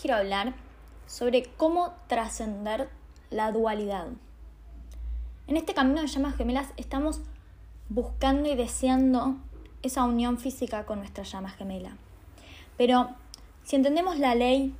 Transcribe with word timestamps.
quiero 0.00 0.16
hablar 0.16 0.54
sobre 1.06 1.44
cómo 1.56 1.92
trascender 2.06 2.88
la 3.30 3.52
dualidad. 3.52 4.06
En 5.46 5.56
este 5.56 5.74
camino 5.74 6.00
de 6.00 6.06
llamas 6.06 6.36
gemelas 6.36 6.68
estamos 6.76 7.20
buscando 7.88 8.48
y 8.48 8.54
deseando 8.54 9.36
esa 9.82 10.04
unión 10.04 10.38
física 10.38 10.84
con 10.84 10.98
nuestra 10.98 11.24
llama 11.24 11.50
gemela. 11.50 11.96
Pero 12.76 13.10
si 13.64 13.76
entendemos 13.76 14.18
la 14.18 14.34
ley, 14.34 14.74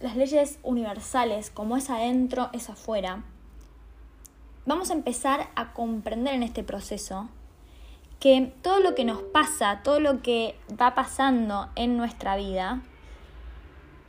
las 0.00 0.16
leyes 0.16 0.58
universales, 0.62 1.50
como 1.50 1.76
es 1.76 1.90
adentro, 1.90 2.50
es 2.52 2.68
afuera, 2.68 3.24
vamos 4.66 4.90
a 4.90 4.94
empezar 4.94 5.48
a 5.56 5.72
comprender 5.72 6.34
en 6.34 6.42
este 6.42 6.62
proceso 6.62 7.28
que 8.20 8.52
todo 8.62 8.80
lo 8.80 8.94
que 8.94 9.04
nos 9.04 9.22
pasa, 9.22 9.80
todo 9.82 10.00
lo 10.00 10.22
que 10.22 10.58
va 10.80 10.94
pasando 10.94 11.68
en 11.76 11.96
nuestra 11.96 12.36
vida, 12.36 12.82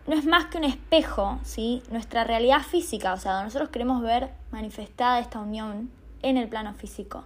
no 0.08 0.16
es 0.16 0.26
más 0.26 0.46
que 0.46 0.58
un 0.58 0.64
espejo, 0.66 1.40
¿sí? 1.44 1.82
Nuestra 1.90 2.24
realidad 2.24 2.62
física, 2.62 3.14
o 3.14 3.18
sea, 3.18 3.44
nosotros 3.44 3.70
queremos 3.70 4.02
ver 4.02 4.32
manifestada 4.52 5.20
esta 5.20 5.40
unión 5.40 5.90
en 6.22 6.38
el 6.38 6.48
plano 6.48 6.74
físico. 6.74 7.26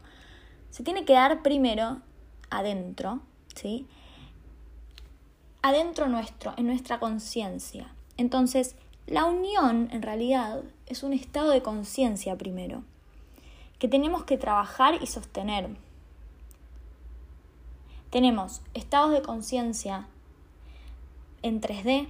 Se 0.70 0.84
tiene 0.84 1.04
que 1.04 1.14
dar 1.14 1.42
primero 1.42 1.98
adentro, 2.50 3.20
¿sí? 3.56 3.86
Adentro 5.62 6.08
nuestro, 6.08 6.54
en 6.56 6.68
nuestra 6.68 7.00
conciencia. 7.00 7.92
Entonces, 8.18 8.76
la 9.08 9.26
unión 9.26 9.90
en 9.92 10.02
realidad 10.02 10.62
es 10.86 11.04
un 11.04 11.14
estado 11.14 11.50
de 11.50 11.62
conciencia 11.62 12.38
primero, 12.38 12.84
que 13.78 13.88
tenemos 13.88 14.24
que 14.24 14.38
trabajar 14.38 15.02
y 15.02 15.08
sostener. 15.08 15.70
Tenemos 18.10 18.62
estados 18.74 19.12
de 19.12 19.22
conciencia 19.22 20.08
en 21.42 21.62
3D, 21.62 22.08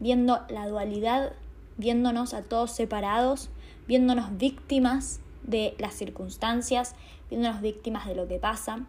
viendo 0.00 0.40
la 0.48 0.68
dualidad, 0.68 1.32
viéndonos 1.76 2.34
a 2.34 2.42
todos 2.42 2.70
separados, 2.70 3.50
viéndonos 3.86 4.36
víctimas 4.36 5.20
de 5.42 5.74
las 5.78 5.94
circunstancias, 5.94 6.94
viéndonos 7.30 7.60
víctimas 7.60 8.06
de 8.06 8.14
lo 8.14 8.28
que 8.28 8.38
pasa, 8.38 8.86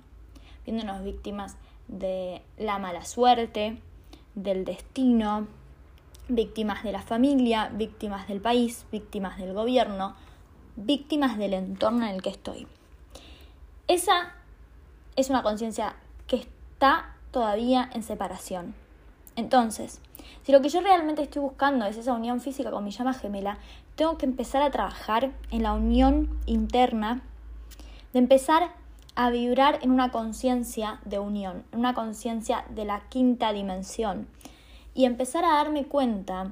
viéndonos 0.65 1.03
víctimas 1.03 1.57
de 1.87 2.41
la 2.57 2.79
mala 2.79 3.05
suerte, 3.05 3.81
del 4.35 4.65
destino, 4.65 5.47
víctimas 6.27 6.83
de 6.83 6.91
la 6.91 7.01
familia, 7.01 7.69
víctimas 7.73 8.27
del 8.27 8.41
país, 8.41 8.85
víctimas 8.91 9.37
del 9.37 9.53
gobierno, 9.53 10.15
víctimas 10.75 11.37
del 11.37 11.53
entorno 11.53 12.05
en 12.05 12.15
el 12.15 12.21
que 12.21 12.29
estoy. 12.29 12.67
Esa 13.87 14.33
es 15.15 15.29
una 15.29 15.43
conciencia 15.43 15.95
que 16.27 16.37
está 16.37 17.15
todavía 17.31 17.89
en 17.93 18.03
separación. 18.03 18.73
Entonces, 19.35 20.01
si 20.43 20.51
lo 20.51 20.61
que 20.61 20.69
yo 20.69 20.81
realmente 20.81 21.21
estoy 21.21 21.41
buscando 21.41 21.85
es 21.85 21.97
esa 21.97 22.13
unión 22.13 22.39
física 22.39 22.71
con 22.71 22.83
mi 22.83 22.91
llama 22.91 23.13
gemela, 23.13 23.57
tengo 23.95 24.17
que 24.17 24.25
empezar 24.25 24.61
a 24.61 24.71
trabajar 24.71 25.31
en 25.51 25.63
la 25.63 25.73
unión 25.73 26.39
interna, 26.45 27.21
de 28.13 28.19
empezar 28.19 28.71
a 29.15 29.29
vibrar 29.29 29.79
en 29.81 29.91
una 29.91 30.11
conciencia 30.11 30.99
de 31.05 31.19
unión, 31.19 31.63
en 31.71 31.79
una 31.79 31.93
conciencia 31.93 32.65
de 32.69 32.85
la 32.85 33.01
quinta 33.09 33.53
dimensión. 33.53 34.27
Y 34.93 35.05
empezar 35.05 35.43
a 35.45 35.55
darme 35.55 35.85
cuenta 35.85 36.51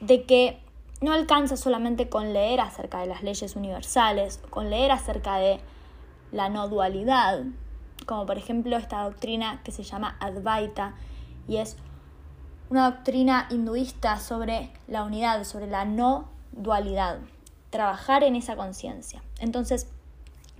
de 0.00 0.24
que 0.24 0.58
no 1.00 1.12
alcanza 1.12 1.56
solamente 1.56 2.08
con 2.08 2.32
leer 2.32 2.60
acerca 2.60 3.00
de 3.00 3.06
las 3.06 3.22
leyes 3.22 3.56
universales, 3.56 4.38
con 4.50 4.70
leer 4.70 4.92
acerca 4.92 5.36
de 5.36 5.60
la 6.32 6.48
no 6.48 6.68
dualidad, 6.68 7.44
como 8.06 8.26
por 8.26 8.36
ejemplo 8.36 8.76
esta 8.76 9.02
doctrina 9.02 9.60
que 9.64 9.72
se 9.72 9.82
llama 9.82 10.16
Advaita 10.20 10.94
y 11.48 11.56
es 11.56 11.76
una 12.70 12.88
doctrina 12.88 13.48
hinduista 13.50 14.18
sobre 14.18 14.70
la 14.86 15.02
unidad, 15.02 15.44
sobre 15.44 15.66
la 15.66 15.84
no 15.84 16.28
dualidad, 16.52 17.18
trabajar 17.70 18.22
en 18.22 18.36
esa 18.36 18.56
conciencia. 18.56 19.22
Entonces, 19.40 19.88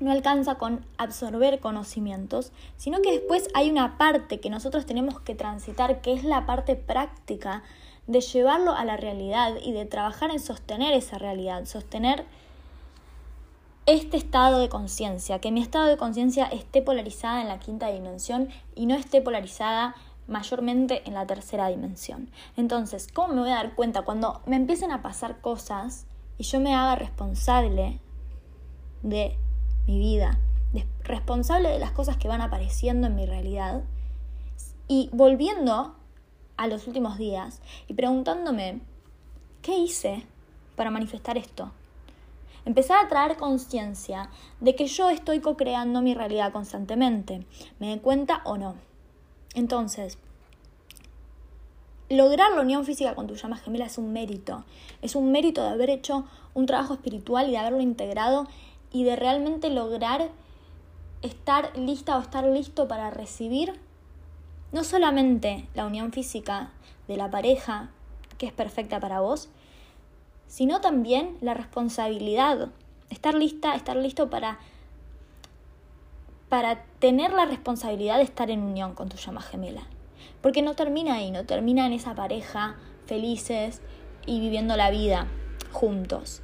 no 0.01 0.11
alcanza 0.11 0.57
con 0.57 0.85
absorber 0.99 1.61
conocimientos, 1.61 2.53
sino 2.77 3.01
que 3.01 3.13
después 3.13 3.49
hay 3.55 3.71
una 3.71 3.97
parte 3.97 4.41
que 4.41 4.51
nosotros 4.51 4.87
tenemos 4.87 5.21
que 5.21 5.35
transitar, 5.35 6.01
que 6.01 6.13
es 6.13 6.25
la 6.25 6.47
parte 6.47 6.75
práctica 6.75 7.63
de 8.07 8.21
llevarlo 8.21 8.73
a 8.73 8.85
la 8.85 8.97
realidad 8.97 9.55
y 9.63 9.73
de 9.73 9.85
trabajar 9.85 10.31
en 10.31 10.41
sostener 10.41 10.95
esa 10.95 11.19
realidad, 11.19 11.67
sostener 11.67 12.25
este 13.87 14.17
estado 14.17 14.59
de 14.59 14.69
conciencia, 14.69 15.39
que 15.39 15.53
mi 15.53 15.63
estado 15.63 15.87
de 15.87 15.97
conciencia 15.97 16.47
esté 16.47 16.83
polarizada 16.83 17.41
en 17.41 17.49
la 17.49 17.59
quinta 17.59 17.89
dimensión 17.89 18.49
y 18.75 18.87
no 18.87 18.95
esté 18.95 19.21
polarizada 19.21 19.95
mayormente 20.31 21.03
en 21.07 21.15
la 21.15 21.27
tercera 21.27 21.69
dimensión. 21.69 22.31
Entonces, 22.57 23.09
¿cómo 23.13 23.35
me 23.35 23.41
voy 23.41 23.51
a 23.51 23.57
dar 23.57 23.75
cuenta 23.75 24.03
cuando 24.03 24.41
me 24.47 24.57
empiecen 24.57 24.93
a 24.93 25.03
pasar 25.03 25.41
cosas 25.41 26.07
y 26.39 26.45
yo 26.45 26.61
me 26.61 26.75
haga 26.75 26.95
responsable 26.95 28.01
de 29.03 29.37
mi 29.87 29.99
vida, 29.99 30.39
responsable 31.03 31.69
de 31.69 31.81
las 31.81 31.91
cosas 31.91 32.17
que 32.17 32.29
van 32.29 32.41
apareciendo 32.41 33.09
en 33.09 33.17
mi 33.17 33.27
realidad 33.27 33.83
y 34.87 35.11
volviendo 35.13 35.97
a 36.57 36.67
los 36.69 36.87
últimos 36.87 37.19
días 37.19 37.61
y 37.89 37.95
preguntándome, 37.95 38.81
¿qué 39.63 39.77
hice 39.77 40.25
para 40.77 40.91
manifestar 40.91 41.39
esto? 41.39 41.73
Empezar 42.65 43.05
a 43.05 43.09
traer 43.09 43.37
conciencia 43.37 44.31
de 44.61 44.77
que 44.77 44.87
yo 44.87 45.11
estoy 45.11 45.41
co-creando 45.41 46.03
mi 46.03 46.15
realidad 46.15 46.53
constantemente, 46.53 47.47
me 47.81 47.89
dé 47.89 48.01
cuenta 48.01 48.43
o 48.45 48.59
no. 48.59 48.90
Entonces, 49.55 50.19
lograr 52.09 52.53
la 52.53 52.63
unión 52.63 52.85
física 52.85 53.15
con 53.15 53.27
tu 53.27 53.35
llama 53.35 53.57
gemela 53.57 53.87
es 53.87 53.99
un 53.99 54.13
mérito. 54.13 54.65
Es 55.03 55.15
un 55.15 55.33
mérito 55.33 55.63
de 55.63 55.71
haber 55.71 55.91
hecho 55.91 56.25
un 56.55 56.67
trabajo 56.67 56.95
espiritual 56.95 57.49
y 57.49 57.53
de 57.53 57.59
haberlo 57.59 57.81
integrado 57.81 58.47
y 58.93 59.05
de 59.05 59.17
realmente 59.17 59.71
lograr 59.71 60.31
estar 61.23 61.77
lista 61.77 62.17
o 62.17 62.21
estar 62.21 62.45
listo 62.45 62.89
para 62.89 63.11
recibir 63.11 63.79
no 64.73 64.85
solamente 64.85 65.67
la 65.75 65.87
unión 65.87 66.13
física 66.13 66.71
de 67.09 67.17
la 67.17 67.31
pareja, 67.31 67.91
que 68.39 68.47
es 68.47 68.53
perfecta 68.53 69.01
para 69.01 69.21
vos, 69.21 69.49
sino 70.47 70.81
también 70.81 71.37
la 71.41 71.55
responsabilidad. 71.55 72.69
Estar 73.11 73.35
lista, 73.35 73.75
estar 73.75 73.97
listo 73.97 74.31
para 74.31 74.59
para 76.51 76.83
tener 76.99 77.33
la 77.33 77.47
responsabilidad 77.47 78.19
de 78.19 78.25
estar 78.25 78.51
en 78.51 78.63
unión 78.63 78.95
con 78.95 79.09
tu 79.09 79.17
llama 79.17 79.41
gemela. 79.41 79.85
Porque 80.43 80.61
no 80.61 80.75
termina 80.75 81.15
ahí, 81.15 81.31
no 81.31 81.47
termina 81.47 81.87
en 81.87 81.93
esa 81.93 82.15
pareja 82.15 82.77
felices 83.07 83.81
y 84.27 84.41
viviendo 84.41 84.77
la 84.77 84.91
vida 84.91 85.29
juntos. 85.73 86.43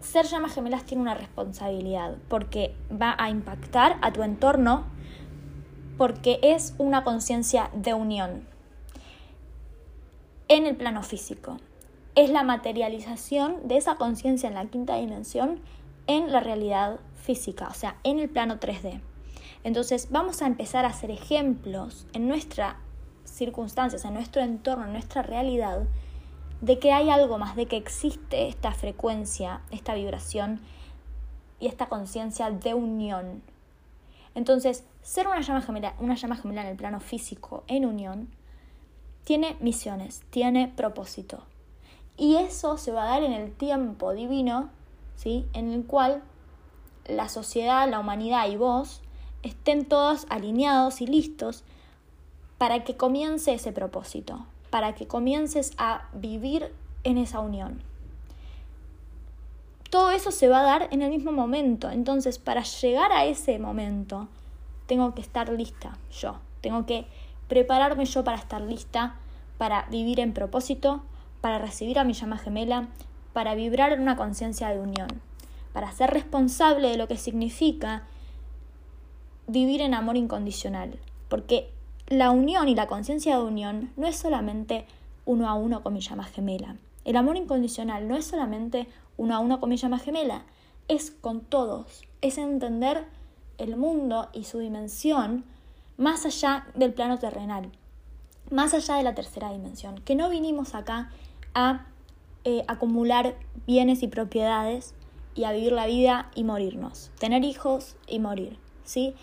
Ser 0.00 0.26
llamas 0.26 0.52
gemelas 0.52 0.84
tiene 0.84 1.02
una 1.02 1.14
responsabilidad 1.14 2.16
porque 2.28 2.74
va 2.90 3.14
a 3.16 3.30
impactar 3.30 3.98
a 4.02 4.12
tu 4.12 4.22
entorno 4.22 4.84
porque 5.96 6.40
es 6.42 6.74
una 6.78 7.04
conciencia 7.04 7.70
de 7.72 7.94
unión 7.94 8.46
en 10.48 10.66
el 10.66 10.76
plano 10.76 11.04
físico. 11.04 11.58
Es 12.16 12.30
la 12.30 12.42
materialización 12.42 13.68
de 13.68 13.76
esa 13.76 13.94
conciencia 13.94 14.48
en 14.48 14.54
la 14.54 14.66
quinta 14.66 14.96
dimensión 14.96 15.60
en 16.06 16.32
la 16.32 16.40
realidad 16.40 16.98
física, 17.24 17.68
o 17.68 17.74
sea, 17.74 17.96
en 18.04 18.18
el 18.18 18.28
plano 18.28 18.60
3D. 18.60 19.00
Entonces 19.64 20.08
vamos 20.10 20.42
a 20.42 20.46
empezar 20.46 20.84
a 20.84 20.88
hacer 20.88 21.10
ejemplos 21.10 22.06
en 22.12 22.28
nuestras 22.28 22.76
circunstancias, 23.24 24.04
en 24.04 24.14
nuestro 24.14 24.42
entorno, 24.42 24.84
en 24.84 24.92
nuestra 24.92 25.22
realidad, 25.22 25.84
de 26.60 26.78
que 26.78 26.92
hay 26.92 27.08
algo 27.08 27.38
más, 27.38 27.56
de 27.56 27.66
que 27.66 27.76
existe 27.76 28.48
esta 28.48 28.72
frecuencia, 28.72 29.62
esta 29.70 29.94
vibración 29.94 30.60
y 31.60 31.66
esta 31.66 31.86
conciencia 31.88 32.50
de 32.50 32.74
unión. 32.74 33.42
Entonces, 34.34 34.84
ser 35.02 35.26
una 35.26 35.40
llama 35.40 35.62
gemela, 35.62 35.94
una 35.98 36.16
llama 36.16 36.36
gemela 36.36 36.62
en 36.62 36.68
el 36.68 36.76
plano 36.76 37.00
físico, 37.00 37.64
en 37.66 37.86
unión, 37.86 38.28
tiene 39.24 39.56
misiones, 39.60 40.22
tiene 40.30 40.68
propósito. 40.68 41.44
Y 42.16 42.36
eso 42.36 42.76
se 42.76 42.92
va 42.92 43.04
a 43.04 43.10
dar 43.10 43.22
en 43.22 43.32
el 43.32 43.52
tiempo 43.52 44.12
divino, 44.12 44.68
¿sí? 45.16 45.46
En 45.54 45.72
el 45.72 45.84
cual 45.84 46.22
la 47.06 47.28
sociedad, 47.28 47.88
la 47.88 48.00
humanidad 48.00 48.48
y 48.48 48.56
vos 48.56 49.00
estén 49.42 49.84
todos 49.84 50.26
alineados 50.30 51.00
y 51.00 51.06
listos 51.06 51.64
para 52.58 52.84
que 52.84 52.96
comience 52.96 53.52
ese 53.52 53.72
propósito, 53.72 54.46
para 54.70 54.94
que 54.94 55.06
comiences 55.06 55.72
a 55.76 56.08
vivir 56.14 56.72
en 57.02 57.18
esa 57.18 57.40
unión. 57.40 57.82
Todo 59.90 60.10
eso 60.10 60.30
se 60.30 60.48
va 60.48 60.60
a 60.60 60.64
dar 60.64 60.88
en 60.90 61.02
el 61.02 61.10
mismo 61.10 61.30
momento, 61.30 61.90
entonces 61.90 62.38
para 62.38 62.62
llegar 62.62 63.12
a 63.12 63.26
ese 63.26 63.58
momento 63.58 64.28
tengo 64.86 65.14
que 65.14 65.20
estar 65.20 65.50
lista 65.50 65.98
yo, 66.10 66.36
tengo 66.60 66.86
que 66.86 67.06
prepararme 67.48 68.06
yo 68.06 68.24
para 68.24 68.38
estar 68.38 68.62
lista, 68.62 69.16
para 69.58 69.86
vivir 69.90 70.20
en 70.20 70.32
propósito, 70.32 71.02
para 71.40 71.58
recibir 71.58 71.98
a 71.98 72.04
mi 72.04 72.14
llama 72.14 72.38
gemela, 72.38 72.88
para 73.32 73.54
vibrar 73.54 73.92
en 73.92 74.00
una 74.00 74.16
conciencia 74.16 74.70
de 74.70 74.80
unión 74.80 75.08
para 75.74 75.92
ser 75.92 76.10
responsable 76.10 76.88
de 76.88 76.96
lo 76.96 77.08
que 77.08 77.18
significa 77.18 78.04
vivir 79.48 79.82
en 79.82 79.92
amor 79.92 80.16
incondicional. 80.16 80.98
Porque 81.28 81.68
la 82.06 82.30
unión 82.30 82.68
y 82.68 82.76
la 82.76 82.86
conciencia 82.86 83.36
de 83.36 83.42
unión 83.42 83.90
no 83.96 84.06
es 84.06 84.16
solamente 84.16 84.86
uno 85.26 85.48
a 85.48 85.54
uno 85.54 85.82
con 85.82 85.92
mi 85.92 86.00
llama 86.00 86.24
gemela. 86.24 86.76
El 87.04 87.16
amor 87.16 87.36
incondicional 87.36 88.06
no 88.06 88.16
es 88.16 88.24
solamente 88.24 88.86
uno 89.16 89.34
a 89.34 89.40
uno 89.40 89.58
con 89.58 89.68
mi 89.68 89.76
llama 89.76 89.98
gemela, 89.98 90.44
es 90.86 91.10
con 91.10 91.40
todos, 91.40 92.02
es 92.20 92.38
entender 92.38 93.06
el 93.58 93.76
mundo 93.76 94.28
y 94.32 94.44
su 94.44 94.60
dimensión 94.60 95.44
más 95.96 96.24
allá 96.24 96.66
del 96.76 96.94
plano 96.94 97.18
terrenal, 97.18 97.72
más 98.48 98.74
allá 98.74 98.94
de 98.94 99.02
la 99.02 99.14
tercera 99.16 99.50
dimensión, 99.50 100.00
que 100.02 100.14
no 100.14 100.30
vinimos 100.30 100.76
acá 100.76 101.10
a 101.52 101.86
eh, 102.44 102.62
acumular 102.68 103.34
bienes 103.66 104.04
y 104.04 104.08
propiedades 104.08 104.94
y 105.34 105.44
a 105.44 105.52
vivir 105.52 105.72
la 105.72 105.86
vida 105.86 106.30
y 106.34 106.44
morirnos, 106.44 107.10
tener 107.18 107.44
hijos 107.44 107.96
y 108.06 108.18
morir, 108.18 108.58
¿sí? 108.84 109.14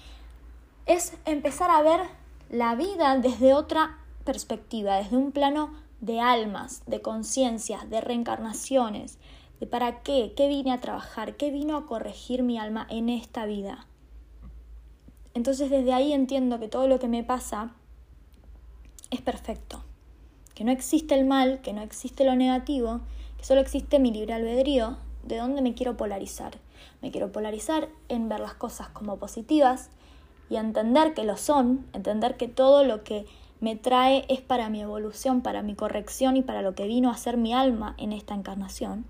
Es 0.86 1.14
empezar 1.26 1.70
a 1.70 1.82
ver 1.82 2.02
la 2.50 2.76
vida 2.76 3.18
desde 3.18 3.54
otra 3.54 4.00
perspectiva, 4.26 4.98
desde 4.98 5.18
un 5.18 5.32
plano 5.32 5.74
de 6.02 6.20
almas, 6.20 6.84
de 6.88 7.02
conciencias, 7.02 7.90
de 7.90 8.02
reencarnaciones, 8.02 9.18
de 9.60 9.68
para 9.68 10.02
qué, 10.02 10.34
qué 10.36 10.48
vine 10.48 10.74
a 10.74 10.82
trabajar, 10.82 11.38
qué 11.38 11.52
vino 11.52 11.78
a 11.78 11.86
corregir 11.86 12.44
mi 12.44 12.58
alma 12.58 12.88
en 12.90 13.10
esta 13.10 13.46
vida. 13.46 13.86
Entonces 15.34 15.70
desde 15.70 15.94
ahí 15.94 16.12
entiendo 16.12 16.60
que 16.60 16.68
todo 16.68 16.88
lo 16.88 17.00
que 17.00 17.08
me 17.08 17.24
pasa 17.24 17.72
es 19.12 19.22
perfecto, 19.22 19.84
que 20.56 20.64
no 20.64 20.72
existe 20.72 21.16
el 21.16 21.26
mal, 21.26 21.62
que 21.62 21.74
no 21.74 21.82
existe 21.82 22.26
lo 22.26 22.36
negativo, 22.36 23.02
que 23.38 23.46
solo 23.46 23.62
existe 23.62 24.00
mi 24.00 24.12
libre 24.12 24.34
albedrío, 24.34 24.98
de 25.24 25.38
dónde 25.38 25.62
me 25.62 25.74
quiero 25.74 25.98
polarizar. 25.98 26.58
Me 27.02 27.12
quiero 27.12 27.32
polarizar 27.32 27.90
en 28.10 28.30
ver 28.30 28.40
las 28.40 28.54
cosas 28.54 28.90
como 28.90 29.18
positivas 29.18 29.90
y 30.50 30.58
entender 30.58 31.14
que 31.14 31.24
lo 31.24 31.38
son, 31.38 31.86
entender 31.94 32.38
que 32.38 32.48
todo 32.48 32.84
lo 32.84 33.04
que 33.04 33.26
me 33.60 33.76
trae 33.76 34.26
es 34.28 34.42
para 34.42 34.70
mi 34.70 34.82
evolución, 34.82 35.42
para 35.42 35.62
mi 35.62 35.76
corrección 35.76 36.36
y 36.36 36.42
para 36.42 36.62
lo 36.62 36.76
que 36.76 36.88
vino 36.88 37.12
a 37.12 37.18
ser 37.18 37.38
mi 37.38 37.54
alma 37.54 37.96
en 37.98 38.12
esta 38.12 38.34
encarnación. 38.34 39.06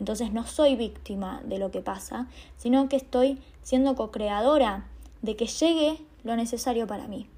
Entonces 0.00 0.32
no 0.32 0.46
soy 0.46 0.74
víctima 0.74 1.42
de 1.44 1.58
lo 1.58 1.70
que 1.70 1.80
pasa, 1.82 2.26
sino 2.56 2.88
que 2.88 2.96
estoy 2.96 3.38
siendo 3.62 3.94
co-creadora 3.94 4.86
de 5.20 5.36
que 5.36 5.46
llegue 5.46 5.98
lo 6.24 6.34
necesario 6.36 6.86
para 6.86 7.06
mí, 7.06 7.28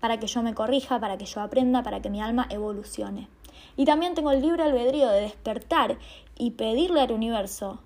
para 0.00 0.20
que 0.20 0.26
yo 0.26 0.42
me 0.42 0.54
corrija, 0.54 1.00
para 1.00 1.16
que 1.16 1.24
yo 1.24 1.40
aprenda, 1.40 1.82
para 1.82 2.00
que 2.00 2.10
mi 2.10 2.20
alma 2.20 2.46
evolucione. 2.50 3.28
Y 3.76 3.84
también 3.84 4.14
tengo 4.14 4.30
el 4.30 4.42
libre 4.42 4.62
albedrío 4.62 5.08
de 5.08 5.22
despertar 5.22 5.98
y 6.36 6.52
pedirle 6.52 7.00
al 7.00 7.12
universo 7.12 7.80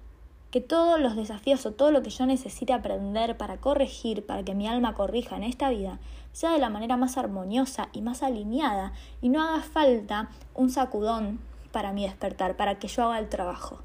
que 0.50 0.60
todos 0.60 1.00
los 1.00 1.16
desafíos 1.16 1.66
o 1.66 1.72
todo 1.72 1.90
lo 1.90 2.02
que 2.02 2.10
yo 2.10 2.24
necesite 2.24 2.72
aprender 2.72 3.36
para 3.36 3.58
corregir, 3.58 4.24
para 4.24 4.42
que 4.42 4.54
mi 4.54 4.66
alma 4.66 4.94
corrija 4.94 5.36
en 5.36 5.42
esta 5.42 5.70
vida, 5.70 5.98
sea 6.32 6.52
de 6.52 6.58
la 6.58 6.70
manera 6.70 6.96
más 6.96 7.18
armoniosa 7.18 7.88
y 7.92 8.00
más 8.00 8.22
alineada 8.22 8.92
y 9.20 9.28
no 9.28 9.42
haga 9.42 9.62
falta 9.62 10.30
un 10.54 10.70
sacudón 10.70 11.40
para 11.72 11.92
mi 11.92 12.04
despertar, 12.04 12.56
para 12.56 12.78
que 12.78 12.88
yo 12.88 13.04
haga 13.04 13.18
el 13.18 13.28
trabajo. 13.28 13.80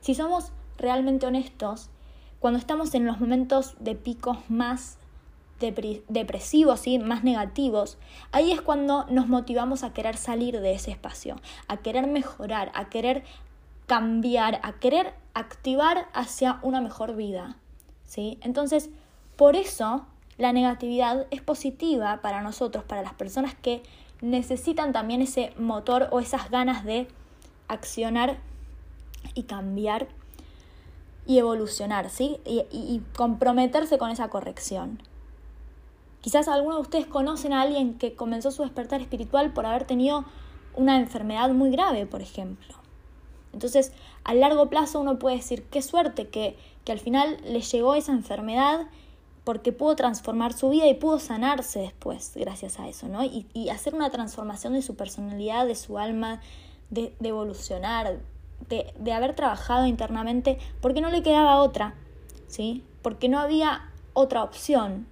Si 0.00 0.14
somos 0.14 0.52
realmente 0.76 1.26
honestos, 1.26 1.88
cuando 2.38 2.58
estamos 2.58 2.94
en 2.94 3.06
los 3.06 3.20
momentos 3.20 3.74
de 3.80 3.94
picos 3.94 4.38
más 4.48 4.98
depresivos 5.60 6.86
y 6.86 6.98
más 6.98 7.24
negativos, 7.24 7.98
ahí 8.32 8.52
es 8.52 8.60
cuando 8.60 9.06
nos 9.08 9.28
motivamos 9.28 9.82
a 9.82 9.92
querer 9.92 10.16
salir 10.16 10.60
de 10.60 10.72
ese 10.72 10.90
espacio, 10.90 11.36
a 11.68 11.78
querer 11.78 12.06
mejorar, 12.06 12.72
a 12.74 12.88
querer 12.88 13.24
cambiar, 13.86 14.60
a 14.62 14.74
querer 14.74 15.14
activar 15.32 16.08
hacia 16.12 16.58
una 16.62 16.80
mejor 16.80 17.16
vida. 17.16 17.56
¿sí? 18.04 18.38
Entonces, 18.42 18.90
por 19.36 19.56
eso 19.56 20.06
la 20.38 20.52
negatividad 20.52 21.26
es 21.30 21.40
positiva 21.40 22.20
para 22.20 22.42
nosotros, 22.42 22.84
para 22.84 23.02
las 23.02 23.14
personas 23.14 23.54
que 23.54 23.82
necesitan 24.20 24.92
también 24.92 25.22
ese 25.22 25.52
motor 25.58 26.08
o 26.10 26.20
esas 26.20 26.50
ganas 26.50 26.84
de 26.84 27.08
accionar 27.68 28.38
y 29.34 29.44
cambiar 29.44 30.08
y 31.26 31.38
evolucionar, 31.38 32.10
¿sí? 32.10 32.38
y 32.44 33.00
comprometerse 33.16 33.96
con 33.96 34.10
esa 34.10 34.28
corrección. 34.28 34.98
Quizás 36.24 36.48
algunos 36.48 36.76
de 36.78 36.80
ustedes 36.80 37.06
conocen 37.06 37.52
a 37.52 37.60
alguien 37.60 37.98
que 37.98 38.14
comenzó 38.14 38.50
su 38.50 38.62
despertar 38.62 39.02
espiritual 39.02 39.52
por 39.52 39.66
haber 39.66 39.84
tenido 39.84 40.24
una 40.74 40.96
enfermedad 40.96 41.50
muy 41.50 41.70
grave, 41.70 42.06
por 42.06 42.22
ejemplo. 42.22 42.74
Entonces, 43.52 43.92
a 44.24 44.32
largo 44.32 44.70
plazo 44.70 45.00
uno 45.00 45.18
puede 45.18 45.36
decir, 45.36 45.64
qué 45.64 45.82
suerte 45.82 46.28
que, 46.28 46.56
que 46.86 46.92
al 46.92 46.98
final 46.98 47.36
le 47.44 47.60
llegó 47.60 47.94
esa 47.94 48.12
enfermedad 48.12 48.86
porque 49.44 49.72
pudo 49.72 49.96
transformar 49.96 50.54
su 50.54 50.70
vida 50.70 50.86
y 50.86 50.94
pudo 50.94 51.18
sanarse 51.18 51.80
después 51.80 52.32
gracias 52.36 52.80
a 52.80 52.88
eso, 52.88 53.06
¿no? 53.06 53.22
Y, 53.22 53.46
y 53.52 53.68
hacer 53.68 53.94
una 53.94 54.08
transformación 54.08 54.72
de 54.72 54.80
su 54.80 54.96
personalidad, 54.96 55.66
de 55.66 55.74
su 55.74 55.98
alma, 55.98 56.40
de, 56.88 57.14
de 57.20 57.28
evolucionar, 57.28 58.18
de, 58.70 58.94
de, 58.98 59.12
haber 59.12 59.36
trabajado 59.36 59.84
internamente, 59.84 60.58
porque 60.80 61.02
no 61.02 61.10
le 61.10 61.22
quedaba 61.22 61.60
otra, 61.60 61.96
¿sí? 62.46 62.82
Porque 63.02 63.28
no 63.28 63.40
había 63.40 63.90
otra 64.14 64.42
opción. 64.42 65.06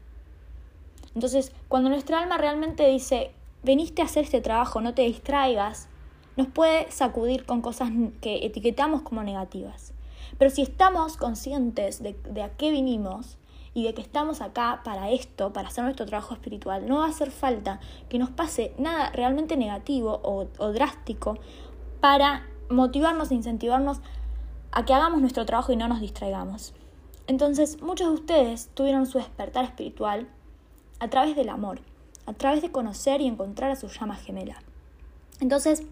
Entonces, 1.15 1.53
cuando 1.69 1.89
nuestra 1.89 2.21
alma 2.21 2.39
realmente 2.39 2.87
dice, 2.89 3.33
veniste 3.63 4.03
a 4.03 4.07
hacer 4.07 4.25
este 4.25 4.41
trabajo, 4.41 4.81
no 4.81 4.95
te 4.95 5.03
distraigas, 5.03 5.89
nos 6.37 6.49
puede 6.49 6.91
sacudir 6.91 7.45
con 7.45 7.61
cosas 7.61 7.91
que 8.21 8.47
etiquetamos 8.47 9.03
como 9.03 9.23
negativas. 9.23 9.93
Pero 10.39 10.51
si 10.51 10.63
estamos 10.63 11.17
conscientes 11.17 12.03
de, 12.03 12.43
a 12.43 12.51
qué 12.51 12.71
vinimos 12.71 13.37
y 13.75 13.85
de 13.85 13.95
que 13.95 14.01
estamos 14.01 14.41
acá 14.41 14.81
para 14.85 15.11
esto, 15.11 15.53
para 15.53 15.69
hacer 15.69 15.85
nuestro 15.85 16.07
trabajo 16.07 16.35
espiritual, 16.35 16.87
no 16.89 16.99
va 16.99 17.07
a 17.07 17.11
hacer 17.11 17.31
falta 17.31 17.81
que 18.09 18.19
nos 18.19 18.31
pase 18.31 18.75
nada 18.79 19.11
realmente 19.11 19.57
negativo 19.57 20.21
o, 20.23 20.47
o 20.59 20.73
drástico 20.73 21.39
para 22.01 22.47
motivarnos 22.71 23.31
e 23.31 23.35
incentivarnos 23.35 24.01
a 24.73 24.85
que 24.85 24.95
hagamos 24.95 25.21
nuestro 25.21 25.45
trabajo 25.45 25.73
y 25.73 25.77
no 25.77 25.89
nos 25.89 26.01
distraigamos. 26.01 26.75
Entonces, 27.27 27.81
muchos 27.83 28.09
de 28.09 28.15
ustedes 28.15 28.71
tuvieron 28.75 29.07
su 29.07 29.19
despertar 29.19 29.65
espiritual 29.65 30.29
a 31.03 31.09
través 31.09 31.35
del 31.35 31.49
amor, 31.49 31.81
a 32.27 32.33
través 32.33 32.63
de 32.63 32.71
conocer 32.71 33.21
y 33.21 33.27
encontrar 33.27 33.73
a 33.73 33.77
su 33.77 33.89
llama 33.89 34.15
gemela. 34.15 34.63
Entonces, 35.41 35.83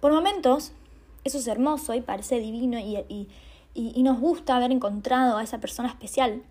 por 0.00 0.12
momentos, 0.12 0.72
eso 1.22 1.38
es 1.38 1.46
hermoso 1.46 1.94
y 1.94 2.00
parece 2.00 2.40
divino 2.40 2.76
y, 2.80 3.28
nos 4.02 4.18
gusta 4.18 4.56
haber 4.56 4.72
encontrado 4.72 5.38
a 5.38 5.44
esa 5.44 5.60
persona 5.60 5.88
especial, 5.88 6.42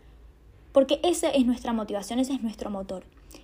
porque 0.71 1.01
esa 1.03 1.29
es 1.29 1.45
nuestra 1.45 1.73
motivación, 1.73 2.19
ese 2.19 2.33
es 2.33 2.41
nuestro 2.41 2.69
motor. 2.69 3.03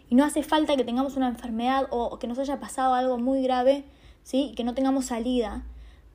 Y 0.09 0.15
no 0.15 0.23
hace 0.23 0.41
falta 0.41 0.77
que 0.77 0.85
tengamos 0.85 1.17
una 1.17 1.27
enfermedad 1.27 1.87
o 1.91 2.17
que 2.17 2.27
nos 2.27 2.39
haya 2.39 2.61
pasado 2.61 2.93
algo 2.93 3.17
muy 3.17 3.43
grave, 3.43 3.83
¿sí? 4.23 4.53
que 4.55 4.63
no 4.63 4.73
tengamos 4.73 5.07
salida 5.07 5.65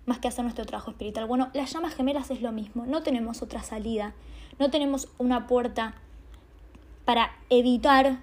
más 0.07 0.19
que 0.19 0.29
hacer 0.29 0.45
nuestro 0.45 0.65
trabajo 0.65 0.93
espiritual. 0.93 1.27
Bueno, 1.27 1.51
las 1.53 1.75
llamas 1.75 1.95
gemelas 1.95 2.31
es 2.31 2.41
lo 2.41 2.53
mismo, 2.53 2.87
no 2.87 3.03
tenemos 3.03 3.43
otra 3.43 3.63
salida, 3.63 4.15
no 4.59 4.71
tenemos 4.71 5.09
una 5.19 5.47
puerta 5.47 5.95
para 7.05 7.33
evitar 7.51 8.21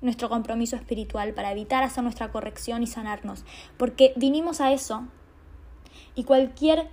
nuestro 0.00 0.28
compromiso 0.28 0.76
espiritual, 0.76 1.32
para 1.32 1.52
evitar 1.52 1.82
hacer 1.82 2.02
nuestra 2.02 2.30
corrección 2.32 2.82
y 2.82 2.86
sanarnos, 2.86 3.44
porque 3.76 4.12
vinimos 4.16 4.60
a 4.60 4.72
eso 4.72 5.04
y 6.14 6.24
cualquier, 6.24 6.88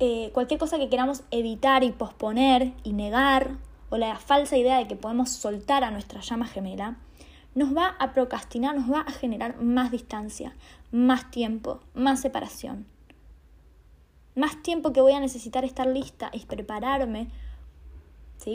eh, 0.00 0.30
cualquier 0.34 0.58
cosa 0.58 0.78
que 0.78 0.88
queramos 0.88 1.22
evitar 1.30 1.84
y 1.84 1.92
posponer 1.92 2.72
y 2.82 2.92
negar, 2.92 3.56
o 3.90 3.96
la 3.96 4.16
falsa 4.16 4.56
idea 4.56 4.78
de 4.78 4.86
que 4.86 4.96
podemos 4.96 5.30
soltar 5.30 5.84
a 5.84 5.90
nuestra 5.90 6.20
llama 6.20 6.46
gemela, 6.46 6.96
nos 7.54 7.76
va 7.76 7.96
a 7.98 8.12
procrastinar, 8.12 8.76
nos 8.76 8.90
va 8.90 9.00
a 9.00 9.10
generar 9.10 9.60
más 9.60 9.90
distancia, 9.90 10.54
más 10.92 11.30
tiempo, 11.30 11.80
más 11.94 12.20
separación. 12.20 12.86
Más 14.36 14.62
tiempo 14.62 14.92
que 14.92 15.00
voy 15.00 15.12
a 15.12 15.20
necesitar 15.20 15.64
estar 15.64 15.88
lista 15.88 16.30
y 16.32 16.46
prepararme 16.46 17.28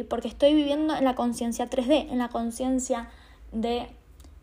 porque 0.09 0.27
estoy 0.27 0.53
viviendo 0.53 0.95
en 0.95 1.05
la 1.05 1.15
conciencia 1.15 1.69
3D, 1.69 2.11
en 2.11 2.17
la 2.17 2.29
conciencia 2.29 3.09
de 3.51 3.87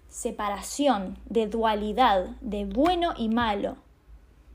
separación, 0.08 1.18
de 1.28 1.46
dualidad, 1.46 2.26
de 2.40 2.64
bueno 2.64 3.12
y 3.16 3.28
malo, 3.28 3.76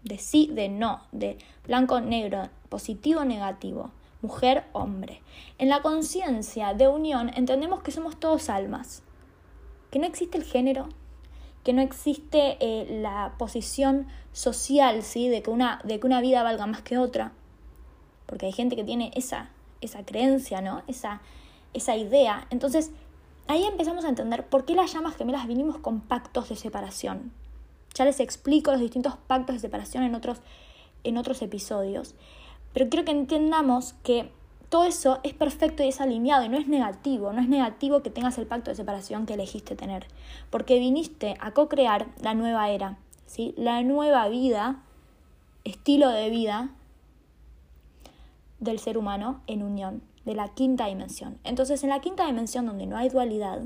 de 0.04 0.18
sí, 0.18 0.50
de 0.54 0.70
no, 0.70 1.02
de 1.12 1.38
blanco, 1.66 2.00
negro, 2.00 2.50
positivo, 2.70 3.26
negativo, 3.26 3.92
mujer, 4.22 4.64
hombre. 4.72 5.22
En 5.58 5.70
la 5.70 5.82
conciencia 5.82 6.74
de 6.74 6.88
unión 6.88 7.32
entendemos 7.36 7.82
que 7.82 7.92
somos 7.92 8.18
todos 8.18 8.50
almas, 8.50 9.04
que 9.92 10.00
no 10.00 10.06
existe 10.06 10.38
el 10.38 10.44
género, 10.44 10.88
que 11.64 11.74
no 11.74 11.82
existe 11.82 12.58
eh, 12.62 13.00
la 13.02 13.34
posición 13.38 14.08
social, 14.32 15.04
¿sí? 15.04 15.28
de, 15.28 15.42
que 15.42 15.50
una, 15.50 15.82
de 15.84 16.00
que 16.00 16.08
una 16.08 16.22
vida 16.22 16.44
valga 16.44 16.66
más 16.66 16.82
que 16.82 16.98
otra, 16.98 17.34
porque 18.26 18.46
hay 18.46 18.54
gente 18.54 18.76
que 18.76 18.84
tiene 18.84 19.12
esa 19.16 19.50
esa 19.82 20.06
creencia, 20.06 20.62
¿no? 20.62 20.84
Esa, 20.88 21.22
esa 21.74 21.96
idea. 21.96 22.48
Entonces, 22.50 22.92
ahí 23.48 23.64
empezamos 23.64 24.06
a 24.06 24.10
entender 24.10 24.46
por 24.46 24.66
qué 24.66 24.76
las 24.76 24.94
llamas 24.94 25.16
gemelas 25.16 25.48
vinimos 25.48 25.78
con 25.78 26.02
pactos 26.02 26.50
de 26.50 26.56
separación. 26.56 27.32
Ya 27.94 28.06
les 28.06 28.20
explico 28.20 28.72
los 28.72 28.82
distintos 28.82 29.16
pactos 29.28 29.56
de 29.56 29.60
separación 29.60 30.04
en 30.04 30.16
otros, 30.16 30.40
en 31.04 31.18
otros 31.18 31.42
episodios. 31.42 32.16
Pero 32.74 32.90
quiero 32.90 33.06
que 33.06 33.12
entendamos 33.12 33.94
que 34.04 34.32
todo 34.70 34.84
eso 34.84 35.20
es 35.24 35.34
perfecto 35.34 35.84
y 35.84 35.88
es 35.88 36.02
alineado 36.02 36.44
y 36.44 36.50
no 36.50 36.58
es 36.58 36.68
negativo, 36.68 37.32
no 37.32 37.42
es 37.42 37.48
negativo 37.48 38.04
que 38.04 38.10
tengas 38.10 38.38
el 38.38 38.48
pacto 38.48 38.70
de 38.70 38.76
separación 38.76 39.26
que 39.26 39.36
elegiste 39.36 39.76
tener, 39.76 40.08
porque 40.50 40.78
viniste 40.78 41.38
a 41.40 41.52
co-crear 41.52 42.08
la 42.22 42.34
nueva 42.34 42.70
era, 42.70 42.98
¿sí? 43.26 43.54
la 43.58 43.82
nueva 43.84 44.28
vida, 44.28 44.84
estilo 45.64 46.10
de 46.10 46.30
vida 46.30 46.70
del 48.60 48.80
ser 48.80 48.98
humano 48.98 49.42
en 49.48 49.64
unión, 49.64 50.02
de 50.26 50.36
la 50.36 50.50
quinta 50.50 50.88
dimensión. 50.88 51.38
Entonces, 51.44 51.84
en 51.84 51.90
la 51.90 52.02
quinta 52.02 52.26
dimensión 52.26 52.66
donde 52.66 52.86
no 52.86 52.98
hay 52.98 53.10
dualidad, 53.10 53.62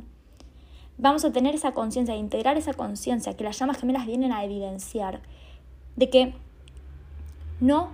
vamos 0.98 1.26
a 1.26 1.32
tener 1.32 1.56
esa 1.56 1.74
conciencia, 1.74 2.16
integrar 2.16 2.58
esa 2.58 2.74
conciencia 2.74 3.36
que 3.36 3.44
las 3.44 3.58
llamas 3.58 3.78
gemelas 3.78 4.06
vienen 4.06 4.32
a 4.32 4.44
evidenciar, 4.44 5.22
de 5.96 6.10
que 6.10 6.34
no 7.60 7.90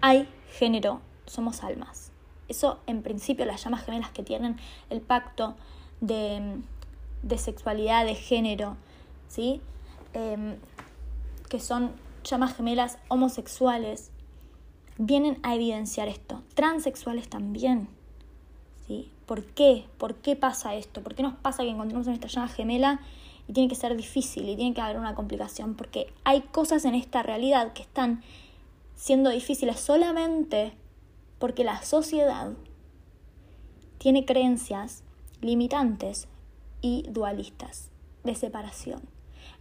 hay 0.00 0.28
género, 0.50 1.00
somos 1.26 1.62
almas. 1.62 2.12
Eso 2.48 2.80
en 2.86 3.02
principio 3.02 3.44
las 3.46 3.64
llamas 3.64 3.84
gemelas 3.84 4.10
que 4.10 4.22
tienen 4.22 4.56
el 4.90 5.00
pacto 5.00 5.54
de, 6.00 6.60
sexualidad, 7.36 8.04
de 8.04 8.14
género, 8.14 8.76
¿sí? 9.28 9.60
Em, 10.12 10.56
que 11.48 11.60
son 11.60 11.92
llamas 12.24 12.54
gemelas 12.54 12.98
homosexuales, 13.08 14.10
vienen 15.06 15.38
a 15.42 15.54
evidenciar 15.54 16.08
esto. 16.08 16.42
Transexuales 16.54 17.28
también. 17.28 17.88
¿sí? 18.86 19.10
¿Por 19.26 19.44
qué? 19.44 19.86
¿Por 19.98 20.14
qué 20.16 20.36
pasa 20.36 20.74
esto? 20.74 21.02
¿Por 21.02 21.14
qué 21.14 21.22
nos 21.22 21.34
pasa 21.34 21.64
que 21.64 21.70
encontramos 21.70 22.06
nuestra 22.06 22.28
llama 22.28 22.48
gemela 22.48 23.00
y 23.48 23.52
tiene 23.52 23.68
que 23.68 23.74
ser 23.74 23.96
difícil 23.96 24.48
y 24.48 24.56
tiene 24.56 24.74
que 24.74 24.80
haber 24.80 24.98
una 24.98 25.14
complicación? 25.14 25.74
Porque 25.74 26.12
hay 26.24 26.42
cosas 26.42 26.84
en 26.84 26.94
esta 26.94 27.22
realidad 27.22 27.72
que 27.72 27.82
están 27.82 28.22
siendo 28.94 29.30
difíciles 29.30 29.80
solamente 29.80 30.72
porque 31.40 31.64
la 31.64 31.82
sociedad 31.82 32.52
tiene 33.98 34.24
creencias 34.24 35.02
limitantes 35.40 36.28
y 36.80 37.04
dualistas 37.08 37.90
de 38.22 38.36
separación. 38.36 39.02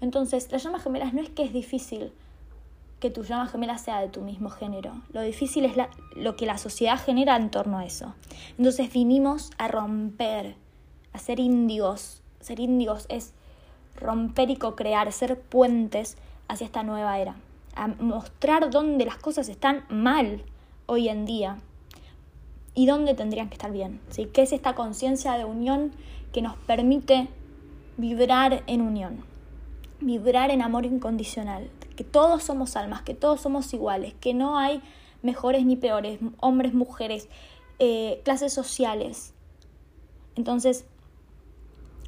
Entonces, 0.02 0.52
las 0.52 0.64
llamas 0.64 0.84
gemelas 0.84 1.14
no 1.16 1.22
es 1.22 1.30
que 1.30 1.44
es 1.44 1.54
difícil 1.54 2.12
que 3.01 3.10
tu 3.10 3.24
llama 3.24 3.48
gemela 3.48 3.79
sea 3.79 4.00
de 4.00 4.10
tu 4.10 4.22
mismo 4.22 4.50
género. 4.50 4.93
Lo 5.12 5.22
difícil 5.22 5.65
es 5.65 5.74
lo 6.15 6.36
que 6.36 6.46
la 6.46 6.60
sociedad 6.60 7.00
genera 7.00 7.36
en 7.36 7.50
torno 7.50 7.79
a 7.79 7.86
eso. 7.86 8.13
Entonces 8.58 8.93
vinimos 8.93 9.50
a 9.58 9.67
romper, 9.67 10.55
a 11.12 11.17
ser 11.17 11.39
índigos. 11.39 12.22
Ser 12.39 12.60
índigos 12.60 13.08
es 13.10 13.34
romper 13.96 14.51
y 14.51 14.55
co-crear, 14.55 15.12
ser 15.12 15.39
puentes 15.41 16.15
hacia 16.48 16.65
esta 16.65 16.84
nueva 16.84 17.17
era. 17.20 17.36
A 17.75 17.88
mostrar 17.88 18.70
dónde 18.70 19.05
las 19.05 19.17
cosas 19.17 19.50
están 19.50 19.84
mal 19.89 20.43
hoy 20.86 21.10
en 21.10 21.25
día 21.25 21.58
y 22.75 22.86
dónde 22.86 23.15
tendrían 23.15 23.50
que 23.50 23.55
estar 23.55 23.72
bien. 23.72 24.00
¿sí? 24.12 24.27
¿Qué 24.31 24.43
es 24.43 24.53
esta 24.53 24.75
conciencia 24.75 25.34
de 25.34 25.46
unión 25.46 25.91
que 26.31 26.43
nos 26.43 26.55
permite 26.55 27.29
vibrar 27.98 28.62
en 28.67 28.81
unión? 28.81 29.24
Vibrar 30.01 30.51
en 30.51 30.62
amor 30.62 30.86
incondicional. 30.86 31.70
Que 32.01 32.08
todos 32.10 32.41
somos 32.41 32.75
almas, 32.75 33.03
que 33.03 33.13
todos 33.13 33.41
somos 33.41 33.72
iguales, 33.75 34.15
que 34.20 34.34
no 34.34 34.58
hay 34.58 34.81
mejores 35.22 35.67
ni 35.67 35.75
peores, 35.75 36.17
hombres, 36.39 36.74
mujeres, 36.74 37.29
eh, 37.77 38.22
clases 38.25 38.51
sociales. 38.51 39.36
Entonces, 40.36 40.86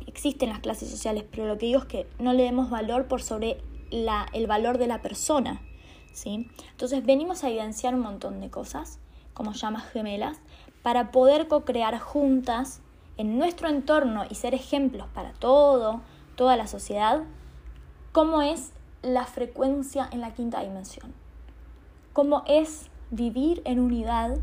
existen 0.07 0.49
las 0.49 0.61
clases 0.61 0.89
sociales, 0.89 1.25
pero 1.29 1.45
lo 1.45 1.59
que 1.59 1.67
digo 1.67 1.81
es 1.81 1.85
que 1.85 2.07
no 2.17 2.33
le 2.33 2.41
demos 2.41 2.71
valor 2.71 3.07
por 3.07 3.21
sobre 3.21 3.61
el 3.91 4.47
valor 4.47 4.79
de 4.79 4.87
la 4.87 5.03
persona. 5.03 5.61
¿sí? 6.11 6.49
Entonces, 6.71 7.05
venimos 7.05 7.43
a 7.43 7.49
evidenciar 7.49 7.93
un 7.93 8.01
montón 8.01 8.41
de 8.41 8.49
cosas 8.49 8.97
como 9.35 9.53
llamas 9.53 9.85
gemelas, 9.91 10.39
para 10.81 11.11
poder 11.11 11.47
co-crear 11.47 11.99
juntas 11.99 12.81
en 13.17 13.37
nuestro 13.37 13.67
entorno 13.69 14.23
y 14.27 14.35
ser 14.35 14.55
ejemplos 14.55 15.07
para 15.13 15.33
todo, 15.33 16.01
toda 16.35 16.57
la 16.57 16.65
sociedad, 16.65 17.23
cómo 18.11 18.41
es 18.41 18.73
la 19.03 19.25
frecuencia 19.25 20.09
en 20.11 20.21
la 20.21 20.33
quinta 20.33 20.61
dimensión, 20.61 21.13
cómo 22.13 22.43
es 22.47 22.89
vivir 23.11 23.61
en 23.65 23.79
unidad 23.79 24.37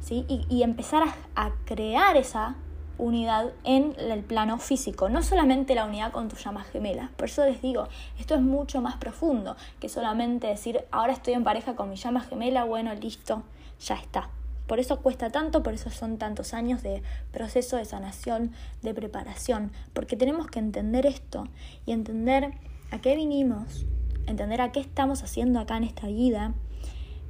¿sí? 0.00 0.24
y, 0.28 0.62
empezar 0.62 1.02
a, 1.02 1.46
a 1.46 1.52
crear 1.64 2.16
esa 2.16 2.54
unidad 2.98 3.52
en 3.64 3.94
el 3.98 4.22
plano 4.22 4.58
físico, 4.58 5.08
no 5.08 5.22
solamente 5.22 5.74
la 5.74 5.86
unidad 5.86 6.12
con 6.12 6.28
tus 6.28 6.44
llamas 6.44 6.66
gemelas. 6.68 7.10
Por 7.10 7.28
eso 7.28 7.44
les 7.44 7.62
digo, 7.62 7.88
esto 8.18 8.34
es 8.34 8.40
mucho 8.40 8.80
más 8.80 8.96
profundo 8.96 9.56
que 9.80 9.88
solamente 9.88 10.46
decir, 10.46 10.84
ahora 10.90 11.12
estoy 11.12 11.34
en 11.34 11.44
pareja 11.44 11.74
con 11.74 11.88
mi 11.88 11.96
llama 11.96 12.20
gemela, 12.20 12.64
bueno, 12.64 12.94
listo, 12.94 13.42
ya 13.80 13.94
está. 13.94 14.30
Por 14.66 14.80
eso 14.80 15.00
cuesta 15.00 15.30
tanto, 15.30 15.62
por 15.62 15.72
eso 15.72 15.88
son 15.88 16.18
tantos 16.18 16.52
años 16.52 16.82
de 16.82 17.02
proceso 17.32 17.76
de 17.76 17.86
sanación, 17.86 18.52
de 18.82 18.92
preparación, 18.92 19.72
porque 19.94 20.14
tenemos 20.14 20.48
que 20.48 20.58
entender 20.58 21.06
esto 21.06 21.48
y 21.86 21.92
entender 21.92 22.52
a 22.90 23.00
qué 23.00 23.16
vinimos, 23.16 23.86
entender 24.26 24.60
a 24.60 24.72
qué 24.72 24.80
estamos 24.80 25.22
haciendo 25.22 25.60
acá 25.60 25.76
en 25.76 25.84
esta 25.84 26.06
vida 26.06 26.54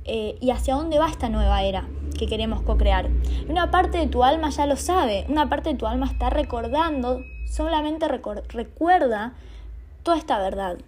eh, 0.04 0.36
y 0.40 0.50
hacia 0.50 0.74
dónde 0.74 0.98
va 0.98 1.08
esta 1.08 1.28
nueva 1.28 1.62
era 1.62 1.88
que 2.18 2.26
queremos 2.26 2.62
co-crear. 2.62 3.10
Una 3.48 3.70
parte 3.70 3.98
de 3.98 4.06
tu 4.06 4.24
alma 4.24 4.50
ya 4.50 4.66
lo 4.66 4.76
sabe, 4.76 5.26
una 5.28 5.48
parte 5.48 5.70
de 5.70 5.76
tu 5.76 5.86
alma 5.86 6.06
está 6.06 6.30
recordando, 6.30 7.20
solamente 7.46 8.08
recuerda 8.08 9.34
toda 10.02 10.16
esta 10.16 10.38
verdad. 10.38 10.78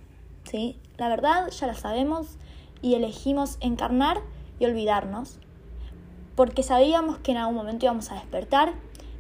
¿sí? 0.45 0.77
La 0.97 1.09
verdad 1.09 1.51
ya 1.51 1.67
la 1.67 1.75
sabemos 1.75 2.39
y 2.83 2.95
elegimos 2.95 3.59
encarnar 3.61 4.19
y 4.59 4.65
olvidarnos 4.65 5.39
porque 6.41 6.63
sabíamos 6.63 7.19
que 7.19 7.33
en 7.33 7.37
algún 7.37 7.55
momento 7.55 7.85
íbamos 7.85 8.11
a 8.11 8.15
despertar, 8.15 8.73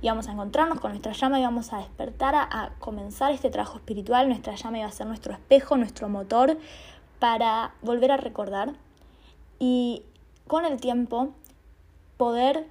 íbamos 0.02 0.28
a 0.28 0.32
encontrarnos 0.32 0.80
con 0.80 0.90
nuestra 0.92 1.12
llama, 1.12 1.40
íbamos 1.40 1.72
a 1.72 1.78
despertar, 1.78 2.34
a, 2.34 2.72
comenzar 2.78 3.32
este 3.32 3.50
trabajo 3.50 3.76
espiritual, 3.78 4.28
nuestra 4.28 4.54
llama 4.54 4.78
iba 4.78 4.88
a 4.88 4.92
ser 4.92 5.06
nuestro 5.06 5.32
espejo, 5.32 5.76
nuestro 5.76 6.08
motor 6.08 6.58
para 7.18 7.74
volver 7.82 8.12
a 8.12 8.16
recordar 8.16 8.72
y 9.58 10.02
con 10.46 10.64
el 10.64 10.80
tiempo 10.80 11.30
poder 12.16 12.66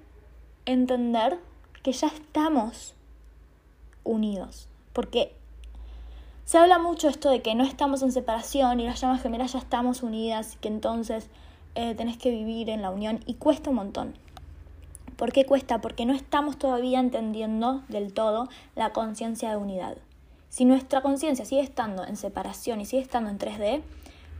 entender 0.65 1.39
que 1.83 1.91
ya 1.91 2.07
estamos 2.07 2.95
unidos, 4.03 4.67
porque 4.93 5.35
se 6.45 6.57
habla 6.57 6.79
mucho 6.79 7.09
esto 7.09 7.29
de 7.29 7.43
que 7.43 7.53
no 7.53 7.63
estamos 7.63 8.01
en 8.01 8.11
separación 8.11 8.79
y 8.79 8.85
las 8.85 8.99
llamas 8.99 9.21
gemelas 9.21 9.53
ya 9.53 9.59
estamos 9.59 10.01
unidas 10.01 10.55
y 10.55 10.57
que 10.57 10.67
entonces 10.67 11.29
eh, 11.75 11.93
tenés 11.93 12.17
que 12.17 12.31
vivir 12.31 12.71
en 12.71 12.81
la 12.81 12.89
unión 12.89 13.19
y 13.27 13.35
cuesta 13.35 13.69
un 13.69 13.75
montón. 13.75 14.15
¿Por 15.19 15.33
qué 15.33 15.45
cuesta? 15.45 15.81
Porque 15.81 16.05
no 16.05 16.13
estamos 16.13 16.57
todavía 16.57 16.97
entendiendo 16.97 17.83
del 17.89 18.13
todo 18.13 18.47
la 18.77 18.93
conciencia 18.93 19.49
de 19.49 19.57
unidad. 19.57 19.97
Si 20.47 20.63
nuestra 20.63 21.01
conciencia 21.01 21.43
sigue 21.43 21.59
estando 21.59 22.05
en 22.05 22.15
separación 22.15 22.79
y 22.79 22.85
sigue 22.85 23.01
estando 23.01 23.29
en 23.29 23.37
3D, 23.37 23.81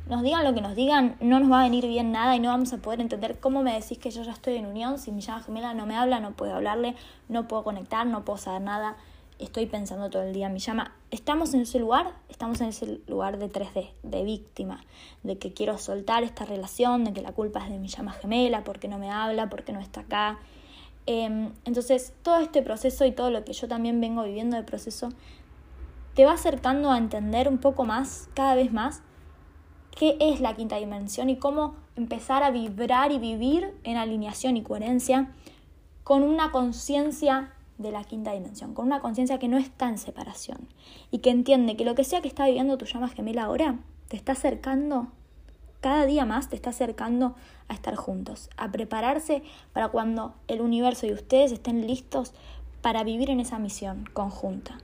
nos 0.07 0.23
digan 0.23 0.45
lo 0.45 0.53
que 0.53 0.61
nos 0.61 0.77
digan, 0.77 1.17
no 1.19 1.41
nos 1.41 1.51
va 1.51 1.59
a 1.59 1.63
venir 1.63 1.85
bien 1.85 2.13
nada 2.13 2.33
y 2.37 2.39
no 2.39 2.47
vamos 2.47 2.71
a 2.71 2.77
poder 2.77 3.01
entender 3.01 3.41
cómo 3.41 3.61
me 3.61 3.73
decís 3.73 3.97
que 3.97 4.09
yo 4.09 4.23
ya 4.23 4.31
estoy 4.31 4.55
en 4.55 4.67
unión, 4.67 4.99
si 4.99 5.11
mi 5.11 5.19
llama 5.19 5.43
gemela 5.43 5.73
no 5.73 5.85
me 5.85 5.97
habla, 5.97 6.21
no 6.21 6.31
puedo 6.31 6.55
hablarle, 6.55 6.95
no 7.27 7.45
puedo 7.49 7.65
conectar, 7.65 8.07
no 8.07 8.23
puedo 8.23 8.37
saber 8.37 8.61
nada, 8.61 8.95
estoy 9.37 9.65
pensando 9.65 10.09
todo 10.09 10.21
el 10.21 10.31
día 10.31 10.47
mi 10.47 10.59
llama. 10.59 10.95
Estamos 11.11 11.53
en 11.53 11.59
ese 11.59 11.79
lugar, 11.79 12.13
estamos 12.29 12.61
en 12.61 12.69
ese 12.69 13.01
lugar 13.05 13.37
de 13.37 13.51
3D, 13.51 13.91
de 14.03 14.23
víctima, 14.23 14.85
de 15.23 15.37
que 15.37 15.51
quiero 15.51 15.77
soltar 15.77 16.23
esta 16.23 16.45
relación, 16.45 17.03
de 17.03 17.11
que 17.11 17.21
la 17.21 17.33
culpa 17.33 17.59
es 17.65 17.69
de 17.69 17.79
mi 17.79 17.89
llama 17.89 18.13
gemela, 18.13 18.63
porque 18.63 18.87
no 18.87 18.97
me 18.97 19.11
habla, 19.11 19.49
porque 19.49 19.73
no 19.73 19.81
está 19.81 20.01
acá, 20.01 20.39
entonces, 21.11 22.13
todo 22.21 22.37
este 22.37 22.61
proceso 22.61 23.03
y 23.03 23.11
todo 23.11 23.31
lo 23.31 23.43
que 23.43 23.53
yo 23.53 23.67
también 23.67 23.99
vengo 23.99 24.23
viviendo 24.23 24.57
de 24.57 24.63
proceso, 24.63 25.09
te 26.13 26.23
va 26.23 26.33
acercando 26.33 26.91
a 26.91 26.99
entender 26.99 27.47
un 27.47 27.57
poco 27.57 27.83
más, 27.83 28.29
cada 28.35 28.53
vez 28.53 28.71
más, 28.71 29.01
qué 29.97 30.17
es 30.19 30.39
la 30.39 30.55
quinta 30.55 30.75
dimensión 30.75 31.29
y 31.29 31.37
cómo 31.37 31.75
empezar 31.95 32.43
a 32.43 32.51
vibrar 32.51 33.11
y 33.11 33.17
vivir 33.17 33.73
en 33.83 33.97
alineación 33.97 34.55
y 34.55 34.61
coherencia 34.61 35.33
con 36.03 36.21
una 36.21 36.51
conciencia 36.51 37.53
de 37.79 37.91
la 37.91 38.03
quinta 38.03 38.33
dimensión, 38.33 38.75
con 38.75 38.85
una 38.85 38.99
conciencia 38.99 39.39
que 39.39 39.47
no 39.47 39.57
está 39.57 39.89
en 39.89 39.97
separación 39.97 40.67
y 41.09 41.19
que 41.19 41.31
entiende 41.31 41.75
que 41.75 41.85
lo 41.85 41.95
que 41.95 42.03
sea 42.03 42.21
que 42.21 42.27
está 42.27 42.45
viviendo 42.45 42.77
tu 42.77 42.85
llama 42.85 43.09
gemela 43.09 43.45
ahora, 43.45 43.79
te 44.09 44.15
está 44.15 44.33
acercando 44.33 45.07
cada 45.81 46.05
día 46.05 46.25
más 46.25 46.49
te 46.49 46.55
está 46.55 46.71
acercando 46.71 47.35
a 47.67 47.73
estar 47.73 47.95
juntos, 47.95 48.49
a 48.57 48.71
prepararse 48.71 49.43
para 49.73 49.89
cuando 49.89 50.33
el 50.47 50.61
universo 50.61 51.05
y 51.05 51.13
ustedes 51.13 51.51
estén 51.51 51.87
listos 51.87 52.33
para 52.81 53.03
vivir 53.03 53.29
en 53.29 53.39
esa 53.39 53.59
misión 53.59 54.05
conjunta. 54.13 54.77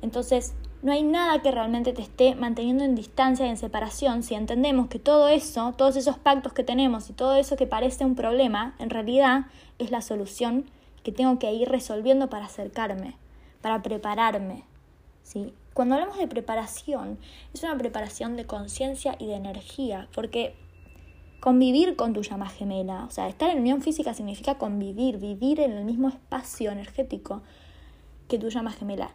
Entonces, 0.00 0.54
no 0.82 0.92
hay 0.92 1.04
nada 1.04 1.40
que 1.42 1.52
realmente 1.52 1.92
te 1.92 2.02
esté 2.02 2.34
manteniendo 2.34 2.82
en 2.82 2.96
distancia 2.96 3.46
y 3.46 3.50
en 3.50 3.56
separación 3.56 4.22
si 4.22 4.34
entendemos 4.34 4.88
que 4.88 4.98
todo 4.98 5.28
eso, 5.28 5.74
todos 5.76 5.96
esos 5.96 6.18
pactos 6.18 6.52
que 6.52 6.64
tenemos 6.64 7.08
y 7.08 7.12
todo 7.12 7.36
eso 7.36 7.56
que 7.56 7.66
parece 7.66 8.04
un 8.04 8.16
problema, 8.16 8.74
en 8.78 8.90
realidad 8.90 9.46
es 9.78 9.90
la 9.90 10.02
solución 10.02 10.64
que 11.04 11.12
tengo 11.12 11.38
que 11.38 11.52
ir 11.52 11.68
resolviendo 11.68 12.28
para 12.28 12.46
acercarme, 12.46 13.16
para 13.60 13.82
prepararme. 13.82 14.64
¿sí? 15.22 15.54
Cuando 15.74 15.94
hablamos 15.94 16.18
de 16.18 16.26
preparación, 16.26 17.18
es 17.54 17.62
una 17.62 17.76
preparación 17.78 18.36
de 18.36 18.46
conciencia 18.46 19.16
y 19.18 19.26
de 19.26 19.34
energía, 19.34 20.08
porque 20.14 20.54
convivir 21.40 21.96
con 21.96 22.12
tu 22.12 22.22
llama 22.22 22.48
gemela. 22.48 23.04
O 23.04 23.10
sea, 23.10 23.28
estar 23.28 23.50
en 23.50 23.60
unión 23.60 23.82
física 23.82 24.14
significa 24.14 24.58
convivir, 24.58 25.18
vivir 25.18 25.60
en 25.60 25.72
el 25.72 25.84
mismo 25.84 26.08
espacio 26.08 26.70
energético 26.70 27.42
que 28.28 28.38
tu 28.38 28.48
llama 28.48 28.70
gemela. 28.70 29.10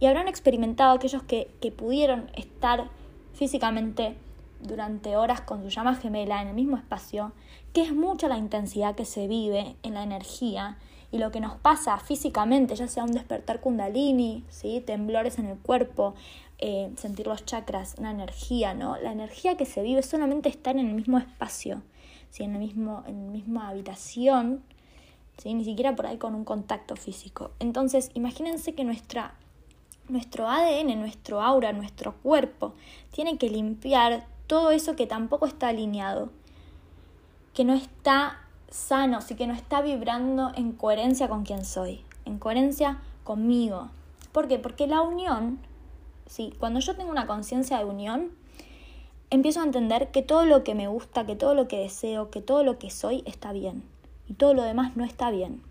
Y 0.00 0.06
habrán 0.06 0.28
experimentado 0.28 0.96
aquellos 0.96 1.22
que, 1.22 1.50
que 1.60 1.70
pudieron 1.70 2.30
estar 2.34 2.88
físicamente 3.34 4.16
durante 4.60 5.16
horas 5.16 5.40
con 5.42 5.62
su 5.62 5.68
llama 5.68 5.94
gemela 5.94 6.42
en 6.42 6.48
el 6.48 6.54
mismo 6.54 6.76
espacio, 6.76 7.32
que 7.72 7.82
es 7.82 7.94
mucha 7.94 8.28
la 8.28 8.38
intensidad 8.38 8.94
que 8.94 9.04
se 9.04 9.28
vive 9.28 9.76
en 9.82 9.94
la 9.94 10.02
energía 10.02 10.78
y 11.10 11.18
lo 11.18 11.30
que 11.30 11.40
nos 11.40 11.56
pasa 11.56 11.98
físicamente, 11.98 12.74
ya 12.76 12.86
sea 12.86 13.04
un 13.04 13.12
despertar 13.12 13.60
kundalini, 13.60 14.44
¿sí? 14.50 14.82
temblores 14.84 15.38
en 15.38 15.46
el 15.46 15.58
cuerpo, 15.58 16.14
eh, 16.58 16.90
sentir 16.96 17.26
los 17.26 17.44
chakras, 17.44 17.94
una 17.98 18.10
energía, 18.10 18.74
¿no? 18.74 18.98
La 18.98 19.12
energía 19.12 19.56
que 19.56 19.64
se 19.64 19.82
vive 19.82 20.02
solamente 20.02 20.48
estar 20.48 20.76
en 20.76 20.88
el 20.88 20.94
mismo 20.94 21.18
espacio, 21.18 21.82
¿sí? 22.30 22.42
en, 22.42 22.54
el 22.54 22.58
mismo, 22.58 23.04
en 23.06 23.26
la 23.26 23.32
misma 23.32 23.68
habitación, 23.68 24.62
¿sí? 25.38 25.54
ni 25.54 25.64
siquiera 25.64 25.96
por 25.96 26.06
ahí 26.06 26.18
con 26.18 26.34
un 26.34 26.44
contacto 26.44 26.96
físico. 26.96 27.52
Entonces, 27.58 28.10
imagínense 28.14 28.74
que 28.74 28.84
nuestra, 28.84 29.34
nuestro 30.08 30.48
ADN, 30.48 30.98
nuestro 31.00 31.40
aura, 31.40 31.72
nuestro 31.72 32.16
cuerpo, 32.16 32.74
tiene 33.12 33.38
que 33.38 33.48
limpiar 33.48 34.26
todo 34.46 34.72
eso 34.72 34.94
que 34.94 35.06
tampoco 35.06 35.46
está 35.46 35.68
alineado, 35.68 36.30
que 37.54 37.64
no 37.64 37.74
está 37.74 38.47
sano, 38.70 39.20
sí 39.20 39.34
que 39.34 39.46
no 39.46 39.54
está 39.54 39.80
vibrando 39.80 40.52
en 40.54 40.72
coherencia 40.72 41.28
con 41.28 41.44
quien 41.44 41.64
soy, 41.64 42.04
en 42.24 42.38
coherencia 42.38 42.98
conmigo. 43.24 43.88
¿Por 44.32 44.48
qué? 44.48 44.58
Porque 44.58 44.86
la 44.86 45.02
unión, 45.02 45.58
¿sí? 46.26 46.54
cuando 46.58 46.80
yo 46.80 46.96
tengo 46.96 47.10
una 47.10 47.26
conciencia 47.26 47.78
de 47.78 47.84
unión, 47.84 48.30
empiezo 49.30 49.60
a 49.60 49.64
entender 49.64 50.10
que 50.10 50.22
todo 50.22 50.46
lo 50.46 50.64
que 50.64 50.74
me 50.74 50.88
gusta, 50.88 51.26
que 51.26 51.36
todo 51.36 51.54
lo 51.54 51.68
que 51.68 51.78
deseo, 51.78 52.30
que 52.30 52.40
todo 52.40 52.62
lo 52.62 52.78
que 52.78 52.90
soy 52.90 53.22
está 53.26 53.52
bien 53.52 53.82
y 54.26 54.34
todo 54.34 54.54
lo 54.54 54.62
demás 54.62 54.96
no 54.96 55.04
está 55.04 55.30
bien. 55.30 55.62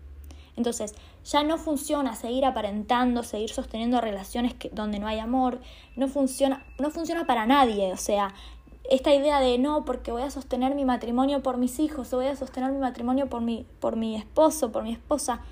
Entonces, 0.56 0.94
ya 1.24 1.44
no 1.44 1.56
funciona 1.56 2.16
seguir 2.16 2.44
aparentando, 2.44 3.22
seguir 3.22 3.50
sosteniendo 3.50 4.00
relaciones 4.00 4.54
que, 4.54 4.70
donde 4.70 4.98
no 4.98 5.06
hay 5.06 5.20
amor, 5.20 5.60
no 5.94 6.08
funciona, 6.08 6.64
no 6.78 6.90
funciona 6.90 7.26
para 7.26 7.46
nadie, 7.46 7.92
o 7.92 7.96
sea, 7.96 8.34
esta 8.88 9.14
idea 9.14 9.40
de 9.40 9.58
no, 9.58 9.84
porque 9.84 10.12
voy 10.12 10.22
a 10.22 10.30
sostener 10.30 10.74
mi 10.74 10.84
matrimonio 10.84 11.42
por 11.42 11.58
mis 11.58 11.78
hijos, 11.78 12.12
o 12.12 12.16
voy 12.16 12.26
a 12.26 12.36
sostener 12.36 12.72
mi 12.72 12.78
matrimonio 12.78 13.28
por 13.28 13.42
mi, 13.42 13.66
por 13.80 13.96
mi 13.96 14.16
esposo, 14.16 14.72
por 14.72 14.82
mi 14.82 14.92
esposa, 14.92 15.42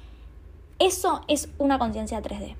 eso 0.78 1.20
es 1.28 1.50
una 1.58 1.78
conciencia 1.78 2.22
3D. 2.22 2.56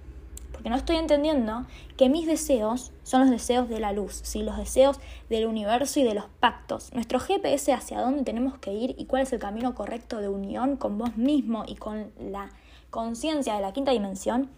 Porque 0.52 0.70
no 0.70 0.76
estoy 0.76 0.96
entendiendo 0.96 1.66
que 1.96 2.08
mis 2.08 2.26
deseos 2.26 2.92
son 3.02 3.22
los 3.22 3.30
deseos 3.30 3.68
de 3.68 3.80
la 3.80 3.92
luz, 3.92 4.20
¿sí? 4.22 4.42
los 4.42 4.56
deseos 4.56 4.98
del 5.28 5.46
universo 5.46 6.00
y 6.00 6.02
de 6.02 6.14
los 6.14 6.24
pactos. 6.40 6.92
Nuestro 6.94 7.20
GPS 7.20 7.72
hacia 7.72 8.00
dónde 8.00 8.24
tenemos 8.24 8.58
que 8.58 8.72
ir 8.72 8.94
y 8.98 9.06
cuál 9.06 9.22
es 9.22 9.32
el 9.32 9.38
camino 9.38 9.74
correcto 9.74 10.20
de 10.20 10.28
unión 10.28 10.76
con 10.76 10.98
vos 10.98 11.16
mismo 11.16 11.64
y 11.66 11.76
con 11.76 12.10
la 12.18 12.50
conciencia 12.90 13.54
de 13.54 13.60
la 13.60 13.72
quinta 13.72 13.92
dimensión 13.92 14.50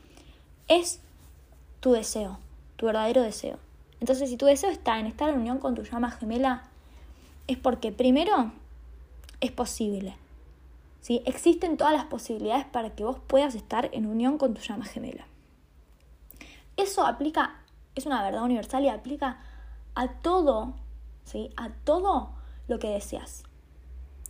es 0.69 1.01
tu 1.81 1.93
deseo, 1.93 2.39
tu 2.77 2.87
verdadero 2.87 3.23
deseo. 3.23 3.59
Entonces, 4.01 4.31
si 4.31 4.37
tu 4.37 4.47
deseo 4.47 4.71
está 4.71 4.99
en 4.99 5.07
estar 5.07 5.29
en 5.29 5.41
unión 5.41 5.59
con 5.59 5.75
tu 5.75 5.83
llama 5.83 6.11
gemela, 6.11 6.65
es 7.47 7.57
porque 7.57 7.93
primero 7.93 8.53
es 9.41 9.51
posible. 9.51 10.17
¿sí? 11.01 11.23
Existen 11.25 11.77
todas 11.77 11.93
las 11.93 12.05
posibilidades 12.05 12.67
para 12.67 12.91
que 12.91 13.05
vos 13.05 13.19
puedas 13.27 13.55
estar 13.55 13.89
en 13.93 14.07
unión 14.07 14.39
con 14.39 14.55
tu 14.55 14.61
llama 14.61 14.85
gemela. 14.85 15.27
Eso 16.77 17.07
aplica, 17.07 17.57
es 17.95 18.07
una 18.07 18.23
verdad 18.23 18.45
universal 18.45 18.85
y 18.85 18.89
aplica 18.89 19.41
a 19.95 20.09
todo, 20.09 20.75
¿sí? 21.25 21.51
a 21.57 21.71
todo 21.71 22.31
lo 22.69 22.79
que 22.79 22.89
deseas. 22.89 23.43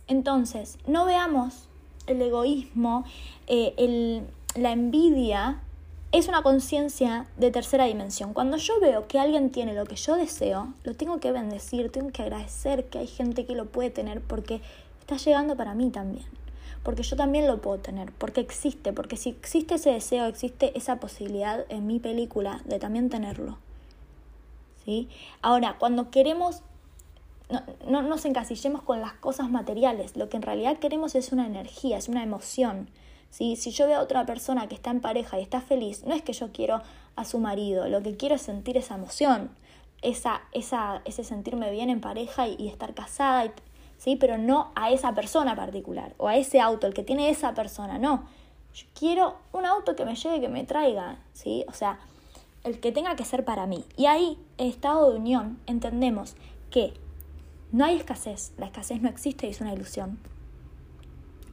Entonces, 0.07 0.79
no 0.87 1.05
veamos 1.05 1.67
el 2.07 2.19
egoísmo, 2.21 3.05
eh, 3.45 4.23
la 4.55 4.71
envidia 4.71 5.61
es 6.11 6.27
una 6.27 6.41
conciencia 6.41 7.27
de 7.37 7.51
tercera 7.51 7.85
dimensión. 7.85 8.33
Cuando 8.33 8.57
yo 8.57 8.79
veo 8.79 9.07
que 9.07 9.19
alguien 9.19 9.51
tiene 9.51 9.75
lo 9.75 9.85
que 9.85 9.95
yo 9.95 10.15
deseo, 10.15 10.73
lo 10.83 10.95
tengo 10.95 11.19
que 11.19 11.31
bendecir, 11.31 11.91
tengo 11.91 12.09
que 12.09 12.23
agradecer 12.23 12.85
que 12.85 12.99
hay 12.99 13.07
gente 13.07 13.45
que 13.45 13.55
lo 13.55 13.65
puede 13.65 13.91
tener 13.91 14.21
porque 14.21 14.61
está 15.01 15.17
llegando 15.17 15.55
para 15.55 15.75
mí 15.75 15.91
también. 15.91 16.25
Porque 16.81 17.03
yo 17.03 17.15
también 17.15 17.45
lo 17.45 17.61
puedo 17.61 17.77
tener, 17.77 18.11
porque 18.13 18.41
existe, 18.41 18.91
porque 18.91 19.17
si 19.17 19.29
existe 19.29 19.75
ese 19.75 19.91
deseo, 19.91 20.25
existe 20.25 20.75
esa 20.75 20.95
posibilidad 20.95 21.65
en 21.69 21.85
mi 21.85 21.99
película 21.99 22.61
de 22.65 22.79
también 22.79 23.09
tenerlo. 23.09 23.57
¿Sí? 24.85 25.09
Ahora, 25.43 25.75
cuando 25.77 26.09
queremos, 26.09 26.63
no, 27.49 27.61
no 27.85 28.01
nos 28.01 28.25
encasillemos 28.25 28.81
con 28.81 29.01
las 29.01 29.13
cosas 29.13 29.51
materiales, 29.51 30.15
lo 30.17 30.29
que 30.29 30.37
en 30.37 30.43
realidad 30.43 30.79
queremos 30.79 31.13
es 31.13 31.31
una 31.31 31.45
energía, 31.45 31.97
es 31.97 32.07
una 32.07 32.23
emoción 32.23 32.87
si 33.29 33.55
yo 33.55 33.87
veo 33.87 33.99
a 33.99 34.03
otra 34.03 34.25
persona 34.25 34.67
que 34.67 34.75
está 34.75 34.91
en 34.91 35.01
pareja 35.01 35.39
y 35.39 35.43
está 35.43 35.61
feliz, 35.61 36.03
no 36.05 36.13
es 36.13 36.21
que 36.21 36.33
yo 36.33 36.51
quiero 36.51 36.81
a 37.15 37.25
su 37.25 37.39
marido, 37.39 37.87
lo 37.87 38.01
que 38.01 38.17
quiero 38.17 38.35
es 38.35 38.41
sentir 38.41 38.77
esa 38.77 38.95
emoción, 38.95 39.51
esa, 40.01 40.41
esa, 40.51 41.01
ese 41.05 41.23
sentirme 41.23 41.71
bien 41.71 41.89
en 41.89 42.01
pareja 42.01 42.47
y, 42.47 42.67
estar 42.67 42.93
casada, 42.93 43.51
¿sí? 43.97 44.15
pero 44.15 44.37
no 44.37 44.71
a 44.75 44.91
esa 44.91 45.13
persona 45.13 45.55
particular 45.55 46.13
o 46.17 46.27
a 46.27 46.37
ese 46.37 46.59
auto, 46.59 46.87
el 46.87 46.93
que 46.93 47.03
tiene 47.03 47.29
esa 47.29 47.53
persona, 47.53 47.97
no. 47.97 48.23
Yo 48.73 48.85
quiero 48.97 49.35
un 49.51 49.65
auto 49.65 49.95
que 49.95 50.05
me 50.05 50.15
lleve, 50.15 50.41
que 50.41 50.47
me 50.47 50.63
traiga, 50.63 51.17
¿sí? 51.33 51.65
O 51.67 51.73
sea, 51.73 51.99
el 52.63 52.79
que 52.79 52.91
tenga 52.91 53.15
que 53.15 53.25
ser 53.25 53.43
para 53.43 53.65
mí. 53.65 53.83
Y 53.97 54.05
ahí, 54.05 54.37
en 54.57 54.67
estado 54.67 55.11
de 55.11 55.17
unión, 55.17 55.59
entendemos 55.65 56.35
que 56.69 56.93
no 57.71 57.85
hay 57.85 57.97
escasez, 57.97 58.53
la 58.57 58.67
escasez 58.67 59.01
no 59.01 59.09
existe 59.09 59.47
y 59.47 59.49
es 59.49 59.59
una 59.59 59.73
ilusión. 59.73 60.19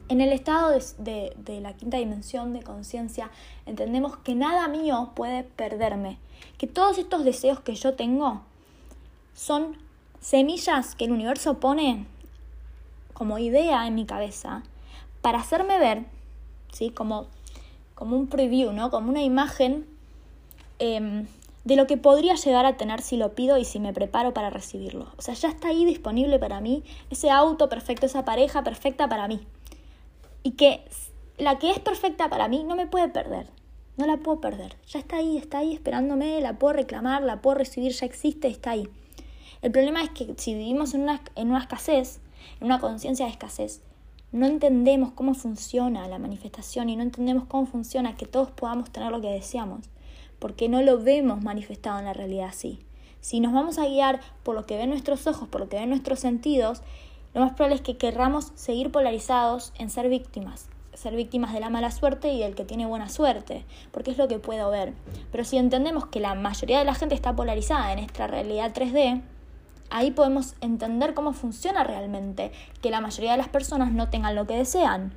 En 0.09 0.21
el 0.21 0.31
estado 0.31 0.71
de, 0.99 1.59
la 1.61 1.73
quinta 1.73 1.97
dimensión 1.97 2.53
de 2.53 2.63
conciencia 2.63 3.29
entendemos 3.65 4.15
que 4.17 4.35
nada 4.35 4.69
mío 4.69 5.11
puede 5.15 5.43
perderme, 5.43 6.17
que 6.57 6.65
todos 6.65 6.97
estos 6.97 7.25
deseos 7.25 7.59
que 7.59 7.75
yo 7.75 7.93
tengo 7.95 8.41
son 9.33 9.75
semillas 10.21 10.95
que 10.95 11.05
el 11.05 11.11
universo 11.11 11.59
pone 11.59 12.05
como 13.13 13.37
idea 13.37 13.85
en 13.85 13.95
mi 13.95 14.05
cabeza 14.05 14.63
para 15.21 15.39
hacerme 15.39 15.77
ver, 15.77 16.05
¿sí? 16.71 16.89
como, 16.89 17.27
como 17.93 18.15
un 18.15 18.27
preview, 18.27 18.71
¿no? 18.71 18.89
como 18.89 19.09
una 19.09 19.23
imagen 19.23 19.85
em, 20.79 21.27
de 21.65 21.75
lo 21.75 21.85
que 21.85 21.97
podría 21.97 22.35
llegar 22.35 22.65
a 22.65 22.77
tener 22.77 23.01
si 23.01 23.17
lo 23.17 23.33
pido 23.35 23.57
y 23.57 23.65
si 23.65 23.81
me 23.81 23.91
preparo 23.91 24.33
para 24.33 24.51
recibirlo. 24.51 25.11
O 25.17 25.21
sea, 25.21 25.33
ya 25.33 25.49
está 25.49 25.67
ahí 25.67 25.83
disponible 25.83 26.39
para 26.39 26.61
mí 26.61 26.85
ese 27.09 27.29
auto 27.29 27.67
perfecto, 27.67 28.05
esa 28.05 28.23
pareja 28.23 28.63
perfecta 28.63 29.09
para 29.09 29.27
mí 29.27 29.41
y 30.47 30.51
que 30.51 30.79
la 31.37 31.59
que 31.59 31.71
es 31.71 31.79
perfecta 31.79 32.29
para 32.29 32.47
mí 32.47 32.63
no 32.63 32.77
me 32.77 32.87
puede 32.87 33.09
perder. 33.09 33.49
No 33.97 34.07
la 34.07 34.15
puedo 34.15 34.39
perder. 34.39 34.77
Ya 34.87 34.99
está 34.99 35.17
ahí, 35.17 35.35
está 35.35 35.57
ahí 35.57 35.73
esperándome, 35.73 36.39
la 36.39 36.57
puedo 36.57 36.71
reclamar, 36.71 37.21
la 37.21 37.41
puedo 37.41 37.57
recibir, 37.57 37.91
ya 37.91 38.05
existe, 38.05 38.47
está 38.47 38.71
ahí. 38.71 38.87
El 39.61 39.73
problema 39.73 40.01
es 40.01 40.09
que 40.11 40.35
si 40.37 40.53
vivimos 40.53 40.93
en 40.93 41.01
una, 41.01 41.21
en 41.35 41.49
una 41.49 41.59
escasez, 41.59 42.21
en 42.61 42.67
una 42.67 42.79
conciencia 42.79 43.25
de 43.25 43.31
escasez, 43.33 43.81
no 44.31 44.45
entendemos 44.45 45.11
cómo 45.11 45.33
funciona 45.33 46.07
la 46.07 46.17
manifestación 46.17 46.89
y 46.89 46.95
no 46.95 47.03
entendemos 47.03 47.43
cómo 47.49 47.65
funciona 47.65 48.15
que 48.15 48.25
todos 48.25 48.49
podamos 48.49 48.89
tener 48.89 49.11
lo 49.11 49.19
que 49.19 49.27
deseamos, 49.27 49.89
porque 50.39 50.69
no 50.69 50.81
lo 50.81 51.03
vemos 51.03 51.41
manifestado 51.41 51.99
en 51.99 52.05
la 52.05 52.13
realidad 52.13 52.47
así. 52.47 52.79
Si 53.19 53.41
nos 53.41 53.51
vamos 53.51 53.79
a 53.79 53.85
guiar 53.85 54.21
por 54.43 54.55
lo 54.55 54.65
que 54.65 54.77
ven 54.77 54.91
nuestros 54.91 55.27
ojos, 55.27 55.49
por 55.49 55.59
lo 55.59 55.67
que 55.67 55.75
ven 55.75 55.89
nuestros 55.89 56.21
sentidos, 56.21 56.83
lo 57.37 57.45
más 57.45 57.53
probable 57.53 57.75
es 57.75 57.81
que 57.81 57.97
querramos 57.97 58.51
seguir 58.55 58.91
polarizados 58.91 59.71
en 59.77 59.91
ser 59.91 60.09
víctimas, 60.09 60.69
ser 60.93 61.15
víctimas 61.15 61.53
de 61.53 61.59
la 61.59 61.69
mala 61.69 61.91
suerte 61.91 62.33
y 62.33 62.39
del 62.39 62.55
que 62.55 62.65
tiene 62.65 62.87
buena 62.87 63.09
suerte, 63.09 63.63
porque 63.91 64.09
es 64.09 64.17
lo 64.17 64.27
que 64.27 64.39
puedo 64.39 64.71
ver. 64.71 64.93
Pero 65.31 65.43
si 65.43 65.57
entendemos 65.57 66.07
que 66.07 66.19
la 66.19 66.33
mayoría 66.33 66.79
de 66.79 66.85
la 66.85 66.95
gente 66.95 67.13
está 67.13 67.35
polarizada 67.35 67.93
en 67.93 67.99
esta 67.99 68.25
realidad 68.25 68.73
3D, 68.73 69.21
ahí 69.91 70.09
podemos 70.09 70.55
entender 70.61 71.13
cómo 71.13 71.31
funciona 71.33 71.83
realmente, 71.83 72.51
que 72.81 72.89
la 72.89 73.01
mayoría 73.01 73.33
de 73.33 73.37
las 73.37 73.49
personas 73.49 73.91
no 73.91 74.09
tengan 74.09 74.33
lo 74.33 74.47
que 74.47 74.57
desean, 74.57 75.13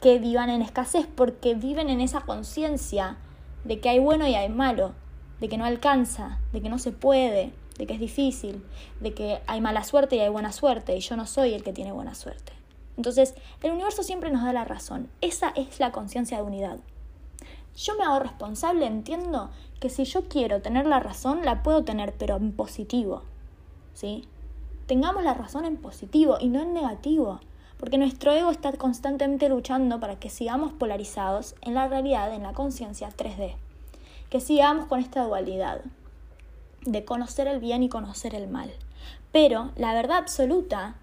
que 0.00 0.20
vivan 0.20 0.48
en 0.48 0.62
escasez 0.62 1.08
porque 1.12 1.56
viven 1.56 1.90
en 1.90 2.00
esa 2.00 2.20
conciencia 2.20 3.16
de 3.64 3.80
que 3.80 3.88
hay 3.88 3.98
bueno 3.98 4.28
y 4.28 4.36
hay 4.36 4.48
malo, 4.48 4.92
de 5.40 5.48
que 5.48 5.58
no 5.58 5.64
alcanza, 5.64 6.38
de 6.52 6.62
que 6.62 6.68
no 6.68 6.78
se 6.78 6.92
puede, 6.92 7.52
de 7.78 7.86
que 7.86 7.94
es 7.94 8.00
difícil, 8.00 8.62
de 9.00 9.14
que 9.14 9.40
hay 9.46 9.60
mala 9.60 9.84
suerte 9.84 10.16
y 10.16 10.20
hay 10.20 10.28
buena 10.28 10.52
suerte, 10.52 10.96
y 10.96 11.00
yo 11.00 11.16
no 11.16 11.26
soy 11.26 11.54
el 11.54 11.62
que 11.62 11.72
tiene 11.72 11.92
buena 11.92 12.14
suerte. 12.14 12.52
Entonces, 12.96 13.34
el 13.62 13.72
universo 13.72 14.02
siempre 14.02 14.30
nos 14.30 14.44
da 14.44 14.52
la 14.52 14.64
razón. 14.64 15.08
Esa 15.20 15.50
es 15.56 15.80
la 15.80 15.92
conciencia 15.92 16.36
de 16.36 16.42
unidad. 16.42 16.78
Yo 17.76 17.96
me 17.96 18.04
hago 18.04 18.18
responsable, 18.18 18.86
entiendo 18.86 19.50
que 19.80 19.88
si 19.88 20.04
yo 20.04 20.28
quiero 20.28 20.60
tener 20.60 20.86
la 20.86 21.00
razón, 21.00 21.44
la 21.44 21.62
puedo 21.62 21.84
tener, 21.84 22.14
pero 22.18 22.36
en 22.36 22.52
positivo. 22.52 23.22
¿Sí? 23.94 24.28
Tengamos 24.86 25.24
la 25.24 25.34
razón 25.34 25.64
en 25.64 25.78
positivo 25.78 26.36
y 26.38 26.48
no 26.48 26.60
en 26.60 26.74
negativo, 26.74 27.40
porque 27.78 27.98
nuestro 27.98 28.32
ego 28.32 28.50
está 28.50 28.72
constantemente 28.74 29.48
luchando 29.48 30.00
para 30.00 30.16
que 30.16 30.28
sigamos 30.28 30.72
polarizados 30.72 31.54
en 31.62 31.74
la 31.74 31.88
realidad, 31.88 32.32
en 32.34 32.42
la 32.42 32.52
conciencia 32.52 33.08
3D, 33.08 33.56
que 34.28 34.40
sigamos 34.40 34.86
con 34.86 35.00
esta 35.00 35.24
dualidad 35.24 35.80
de 36.84 37.04
conocer 37.04 37.46
el 37.48 37.60
bien 37.60 37.82
y 37.82 37.88
conocer 37.88 38.34
el 38.34 38.48
mal. 38.48 38.72
Pero 39.32 39.70
la 39.76 39.94
verdad 39.94 40.18
absoluta 40.18 40.96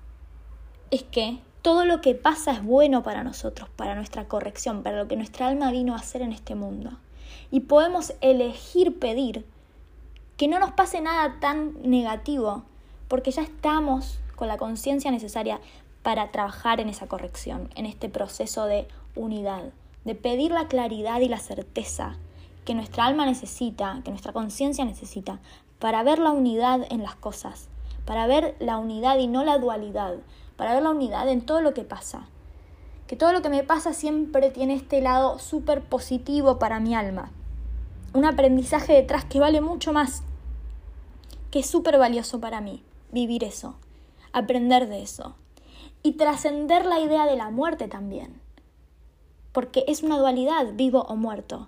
es 0.92 1.04
que 1.04 1.40
todo 1.62 1.86
lo 1.86 2.02
que 2.02 2.16
pasa 2.16 2.52
es 2.52 2.64
bueno 2.64 3.04
para 3.04 3.24
nosotros, 3.24 3.70
para 3.76 3.96
nuestra 3.96 4.28
corrección, 4.28 4.84
para 4.84 4.98
lo 4.98 5.08
que 5.08 5.16
nuestra 5.16 5.48
alma 5.48 5.72
vino 5.72 5.94
a 5.94 5.98
hacer 5.98 6.22
en 6.22 6.32
este 6.32 6.56
mundo. 6.56 6.92
Y 7.52 7.62
podemos 7.62 8.14
elegir 8.22 9.00
pedir 9.00 9.46
que 10.38 10.48
no 10.48 10.60
nos 10.60 10.72
pase 10.72 11.02
nada 11.02 11.40
tan 11.42 11.74
negativo, 11.84 12.64
porque 13.08 13.32
ya 13.32 13.42
estamos 13.42 14.20
con 14.36 14.48
la 14.48 14.58
conciencia 14.58 15.12
necesaria 15.12 15.60
para 16.02 16.32
trabajar 16.32 16.80
en 16.80 16.88
esa 16.88 17.08
corrección, 17.08 17.70
en 17.76 17.86
este 17.86 18.08
proceso 18.08 18.66
de 18.66 18.88
unidad, 19.16 19.74
de 20.06 20.16
pedir 20.16 20.52
la 20.52 20.68
claridad 20.68 21.20
y 21.20 21.28
la 21.28 21.40
certeza 21.40 22.16
que 22.64 22.74
nuestra 22.74 23.06
alma 23.06 23.26
necesita, 23.26 24.02
que 24.06 24.12
nuestra 24.12 24.32
conciencia 24.32 24.86
necesita, 24.86 25.40
para 25.80 26.04
ver 26.04 26.20
la 26.20 26.32
unidad 26.32 26.86
en 26.90 27.02
las 27.02 27.16
cosas, 27.16 27.70
para 28.06 28.28
ver 28.28 28.56
la 28.60 28.78
unidad 28.78 29.18
y 29.18 29.28
no 29.28 29.44
la 29.44 29.58
dualidad, 29.58 30.16
para 30.58 30.74
ver 30.74 30.84
la 30.84 30.92
unidad 30.92 31.28
en 31.30 31.42
todo 31.42 31.62
lo 31.62 31.74
que 31.74 31.84
pasa. 31.84 32.28
Que 33.08 33.16
todo 33.16 33.34
lo 33.34 33.42
que 33.42 33.50
me 33.50 33.64
pasa 33.64 33.94
siempre 33.94 34.52
tiene 34.52 34.76
este 34.76 35.02
lado 35.02 35.40
súper 35.40 35.82
positivo 35.82 36.60
para 36.60 36.80
mi 36.80 36.94
alma. 36.94 37.32
Un 38.14 38.26
aprendizaje 38.26 38.94
detrás 38.94 39.26
que 39.26 39.40
vale 39.40 39.62
mucho 39.62 39.94
más, 39.94 40.22
que 41.50 41.60
es 41.60 41.66
súper 41.66 41.98
valioso 41.98 42.40
para 42.40 42.62
mí, 42.62 42.84
vivir 43.12 43.44
eso, 43.44 43.76
aprender 44.34 44.88
de 44.88 45.02
eso. 45.02 45.36
Y 46.02 46.14
trascender 46.14 46.86
la 46.86 47.00
idea 47.00 47.26
de 47.26 47.36
la 47.36 47.50
muerte 47.50 47.88
también. 47.88 48.40
Porque 49.52 49.84
es 49.88 50.02
una 50.02 50.18
dualidad, 50.18 50.74
vivo 50.74 51.02
o 51.02 51.16
muerto. 51.16 51.68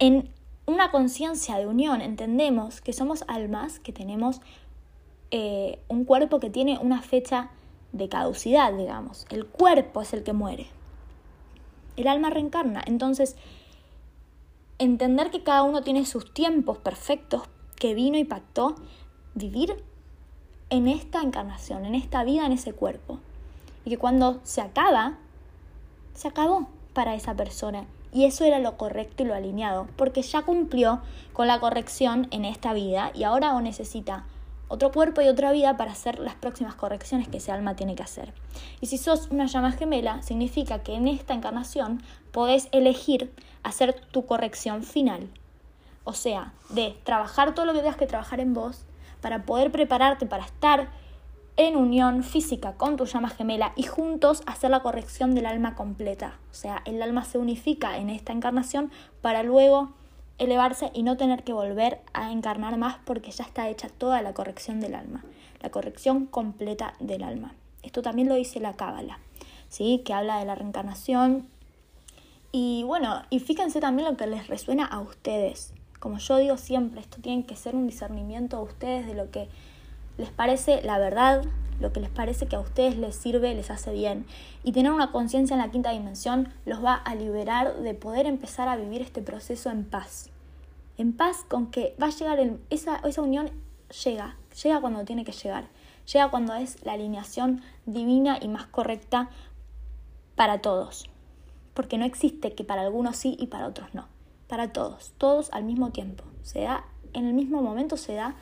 En 0.00 0.30
una 0.68 0.90
conciencia 0.90 1.56
de 1.56 1.66
unión 1.66 2.02
entendemos 2.02 2.82
que 2.82 2.92
somos 2.92 3.24
almas, 3.26 3.80
que 3.80 3.90
tenemos 3.90 4.42
eh, 5.30 5.78
un 5.88 6.04
cuerpo 6.04 6.40
que 6.40 6.50
tiene 6.50 6.78
una 6.78 7.00
fecha 7.00 7.48
de 7.92 8.10
caducidad, 8.10 8.74
digamos. 8.74 9.26
El 9.30 9.46
cuerpo 9.46 10.02
es 10.02 10.12
el 10.12 10.24
que 10.24 10.34
muere. 10.34 10.66
El 11.96 12.06
alma 12.06 12.28
reencarna. 12.28 12.82
Entonces, 12.84 13.34
entender 14.78 15.30
que 15.30 15.42
cada 15.42 15.62
uno 15.62 15.80
tiene 15.80 16.04
sus 16.04 16.34
tiempos 16.34 16.76
perfectos 16.76 17.44
que 17.76 17.94
vino 17.94 18.18
y 18.18 18.24
pactó 18.24 18.74
vivir 19.34 19.82
en 20.68 20.86
esta 20.86 21.22
encarnación, 21.22 21.86
en 21.86 21.94
esta 21.94 22.24
vida, 22.24 22.44
en 22.44 22.52
ese 22.52 22.74
cuerpo. 22.74 23.20
Y 23.86 23.90
que 23.90 23.96
cuando 23.96 24.40
se 24.42 24.60
acaba, 24.60 25.16
se 26.12 26.28
acabó 26.28 26.68
para 26.92 27.14
esa 27.14 27.34
persona. 27.34 27.86
Y 28.12 28.24
eso 28.24 28.44
era 28.44 28.58
lo 28.58 28.76
correcto 28.76 29.22
y 29.22 29.26
lo 29.26 29.34
alineado, 29.34 29.86
porque 29.96 30.22
ya 30.22 30.42
cumplió 30.42 31.00
con 31.32 31.46
la 31.46 31.60
corrección 31.60 32.26
en 32.30 32.44
esta 32.44 32.72
vida 32.72 33.10
y 33.14 33.24
ahora 33.24 33.54
o 33.54 33.60
necesita 33.60 34.24
otro 34.68 34.92
cuerpo 34.92 35.22
y 35.22 35.28
otra 35.28 35.50
vida 35.52 35.76
para 35.76 35.92
hacer 35.92 36.18
las 36.18 36.34
próximas 36.34 36.74
correcciones 36.74 37.28
que 37.28 37.38
ese 37.38 37.52
alma 37.52 37.74
tiene 37.74 37.96
que 37.96 38.02
hacer. 38.02 38.32
Y 38.80 38.86
si 38.86 38.98
sos 38.98 39.28
una 39.30 39.46
llama 39.46 39.72
gemela, 39.72 40.22
significa 40.22 40.82
que 40.82 40.94
en 40.94 41.08
esta 41.08 41.34
encarnación 41.34 42.02
podés 42.32 42.68
elegir 42.72 43.32
hacer 43.62 43.94
tu 44.12 44.26
corrección 44.26 44.82
final. 44.82 45.28
O 46.04 46.12
sea, 46.12 46.52
de 46.70 46.96
trabajar 47.04 47.54
todo 47.54 47.66
lo 47.66 47.72
que 47.72 47.80
tengas 47.80 47.96
que 47.96 48.06
trabajar 48.06 48.40
en 48.40 48.54
vos 48.54 48.84
para 49.20 49.42
poder 49.42 49.72
prepararte 49.72 50.26
para 50.26 50.44
estar 50.44 50.90
en 51.58 51.74
unión 51.74 52.22
física 52.22 52.74
con 52.74 52.96
tu 52.96 53.04
llama 53.04 53.30
gemela 53.30 53.72
y 53.74 53.82
juntos 53.82 54.42
hacer 54.46 54.70
la 54.70 54.80
corrección 54.80 55.34
del 55.34 55.44
alma 55.44 55.74
completa. 55.74 56.38
O 56.52 56.54
sea, 56.54 56.82
el 56.84 57.02
alma 57.02 57.24
se 57.24 57.36
unifica 57.36 57.98
en 57.98 58.10
esta 58.10 58.32
encarnación 58.32 58.92
para 59.22 59.42
luego 59.42 59.92
elevarse 60.38 60.92
y 60.94 61.02
no 61.02 61.16
tener 61.16 61.42
que 61.42 61.52
volver 61.52 62.00
a 62.12 62.30
encarnar 62.30 62.78
más 62.78 62.98
porque 63.04 63.32
ya 63.32 63.42
está 63.42 63.68
hecha 63.68 63.88
toda 63.88 64.22
la 64.22 64.34
corrección 64.34 64.78
del 64.78 64.94
alma, 64.94 65.24
la 65.60 65.70
corrección 65.70 66.26
completa 66.26 66.94
del 67.00 67.24
alma. 67.24 67.56
Esto 67.82 68.02
también 68.02 68.28
lo 68.28 68.36
dice 68.36 68.60
la 68.60 68.76
Cábala, 68.76 69.18
¿sí? 69.68 70.02
que 70.04 70.14
habla 70.14 70.38
de 70.38 70.44
la 70.44 70.54
reencarnación. 70.54 71.48
Y 72.52 72.84
bueno, 72.84 73.22
y 73.30 73.40
fíjense 73.40 73.80
también 73.80 74.08
lo 74.08 74.16
que 74.16 74.28
les 74.28 74.46
resuena 74.46 74.86
a 74.86 75.00
ustedes. 75.00 75.74
Como 75.98 76.18
yo 76.18 76.36
digo 76.36 76.56
siempre, 76.56 77.00
esto 77.00 77.20
tiene 77.20 77.44
que 77.46 77.56
ser 77.56 77.74
un 77.74 77.88
discernimiento 77.88 78.58
a 78.58 78.62
ustedes 78.62 79.08
de 79.08 79.14
lo 79.14 79.32
que 79.32 79.48
les 80.18 80.30
parece 80.30 80.82
la 80.82 80.98
verdad, 80.98 81.44
lo 81.80 81.92
que 81.92 82.00
les 82.00 82.10
parece 82.10 82.46
que 82.46 82.56
a 82.56 82.60
ustedes 82.60 82.98
les 82.98 83.14
sirve, 83.14 83.54
les 83.54 83.70
hace 83.70 83.92
bien. 83.92 84.26
Y 84.64 84.72
tener 84.72 84.92
una 84.92 85.12
conciencia 85.12 85.54
en 85.54 85.62
la 85.62 85.70
quinta 85.70 85.90
dimensión 85.90 86.52
los 86.66 86.84
va 86.84 86.94
a 86.94 87.14
liberar 87.14 87.76
de 87.76 87.94
poder 87.94 88.26
empezar 88.26 88.68
a 88.68 88.76
vivir 88.76 89.00
este 89.00 89.22
proceso 89.22 89.70
en 89.70 89.84
paz. 89.84 90.30
En 90.96 91.12
paz 91.12 91.44
con 91.48 91.70
que 91.70 91.94
va 92.02 92.08
a 92.08 92.10
llegar, 92.10 92.38
esa, 92.70 92.96
esa 92.96 93.22
unión 93.22 93.50
llega, 94.04 94.36
llega 94.62 94.80
cuando 94.80 95.04
tiene 95.04 95.24
que 95.24 95.32
llegar, 95.32 95.68
llega 96.12 96.30
cuando 96.30 96.54
es 96.54 96.84
la 96.84 96.94
alineación 96.94 97.62
divina 97.86 98.38
y 98.40 98.48
más 98.48 98.66
correcta 98.66 99.30
para 100.34 100.58
todos. 100.58 101.08
Porque 101.74 101.96
no 101.96 102.04
existe 102.04 102.52
que 102.52 102.64
para 102.64 102.82
algunos 102.82 103.16
sí 103.16 103.36
y 103.38 103.46
para 103.46 103.68
otros 103.68 103.94
no. 103.94 104.06
Para 104.48 104.72
todos, 104.72 105.12
todos 105.18 105.50
al 105.52 105.62
mismo 105.62 105.90
tiempo. 105.90 106.24
Se 106.42 106.62
da, 106.62 106.84
en 107.12 107.26
el 107.26 107.34
mismo 107.34 107.62
momento 107.62 107.96
se 107.96 108.14
da 108.14 108.34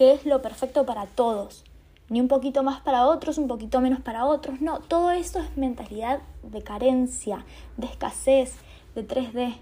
que 0.00 0.14
es 0.14 0.24
lo 0.24 0.40
perfecto 0.40 0.86
para 0.86 1.04
todos 1.04 1.62
ni 2.08 2.22
un 2.22 2.28
poquito 2.28 2.62
más 2.62 2.80
para 2.80 3.06
otros, 3.06 3.36
un 3.36 3.48
poquito 3.48 3.82
menos 3.82 4.00
para 4.00 4.24
otros. 4.24 4.62
No, 4.62 4.80
todo 4.80 5.10
eso 5.10 5.40
es 5.40 5.56
mentalidad 5.58 6.20
de 6.42 6.62
carencia, 6.62 7.44
de 7.76 7.86
escasez, 7.86 8.54
de 8.94 9.06
3D. 9.06 9.58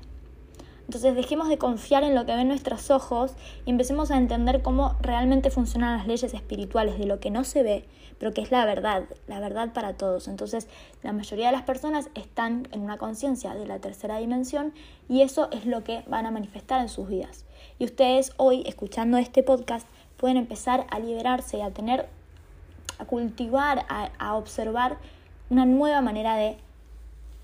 Entonces 0.87 1.17
dejemos 1.17 1.49
de 1.49 1.59
confiar 1.59 2.05
en 2.05 2.15
lo 2.15 2.25
que 2.25 2.37
ven 2.37 2.47
nuestros 2.47 2.91
ojos 2.93 3.33
y 3.67 3.71
empecemos 3.71 4.13
a 4.13 4.17
entender 4.17 4.63
cómo 4.63 4.95
realmente 5.01 5.51
funcionan 5.51 5.99
las 5.99 6.07
leyes 6.07 6.33
espirituales, 6.33 7.01
de 7.01 7.07
lo 7.07 7.19
que 7.19 7.31
no 7.33 7.43
se 7.43 7.65
ve, 7.65 7.85
pero 8.19 8.33
que 8.33 8.41
es 8.41 8.53
la 8.53 8.65
verdad, 8.65 9.05
la 9.27 9.41
verdad 9.41 9.73
para 9.73 9.95
todos. 9.95 10.29
Entonces 10.29 10.69
la 11.03 11.13
mayoría 11.13 11.47
de 11.47 11.53
las 11.53 11.63
personas 11.65 12.11
están 12.15 12.69
en 12.71 12.81
una 12.81 12.97
conciencia 12.97 13.55
de 13.55 13.67
la 13.67 13.81
tercera 13.81 14.19
dimensión 14.19 14.73
y 15.09 15.23
eso 15.23 15.49
es 15.51 15.67
lo 15.67 15.83
que 15.83 16.05
van 16.07 16.27
a 16.27 16.31
manifestar 16.31 16.81
en 16.81 16.89
sus 16.89 17.09
vidas. 17.09 17.45
Y 17.79 17.85
ustedes 17.85 18.33
hoy, 18.39 18.63
escuchando 18.67 19.19
este 19.19 19.43
podcast, 19.43 19.87
pueden 20.19 20.37
empezar 20.37 20.87
a 20.91 20.99
liberarse 20.99 21.59
y 21.59 21.63
a 21.63 21.71
tener 21.71 22.09
a 22.99 23.05
cultivar, 23.05 23.87
a, 23.89 24.35
observar 24.35 24.99
una 25.51 25.65
nueva 25.65 26.01
manera 26.01 26.35
de, 26.35 26.57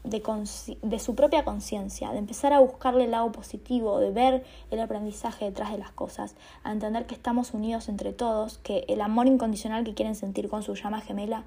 de, 0.03 0.99
su 0.99 1.15
propia 1.15 1.45
conciencia, 1.45 2.11
de 2.11 2.19
empezar 2.19 2.53
a 2.53 2.59
buscarle 2.59 3.05
el 3.05 3.13
lado 3.13 3.31
positivo, 3.33 4.01
de 4.01 4.11
ver 4.11 4.45
el 4.71 4.81
aprendizaje 4.81 5.45
detrás 5.45 5.71
de 5.71 5.79
las 5.79 5.93
cosas, 5.93 6.35
a 6.65 6.73
entender 6.73 7.07
que 7.07 7.15
estamos 7.15 7.55
unidos 7.55 7.89
entre 7.89 8.13
todos, 8.13 8.59
que 8.59 8.85
el 8.89 9.01
amor 9.01 9.29
incondicional 9.29 9.85
que 9.85 9.95
quieren 9.95 10.17
sentir 10.17 10.49
con 10.49 10.63
su 10.63 10.75
llama 10.75 11.01
gemela 11.01 11.45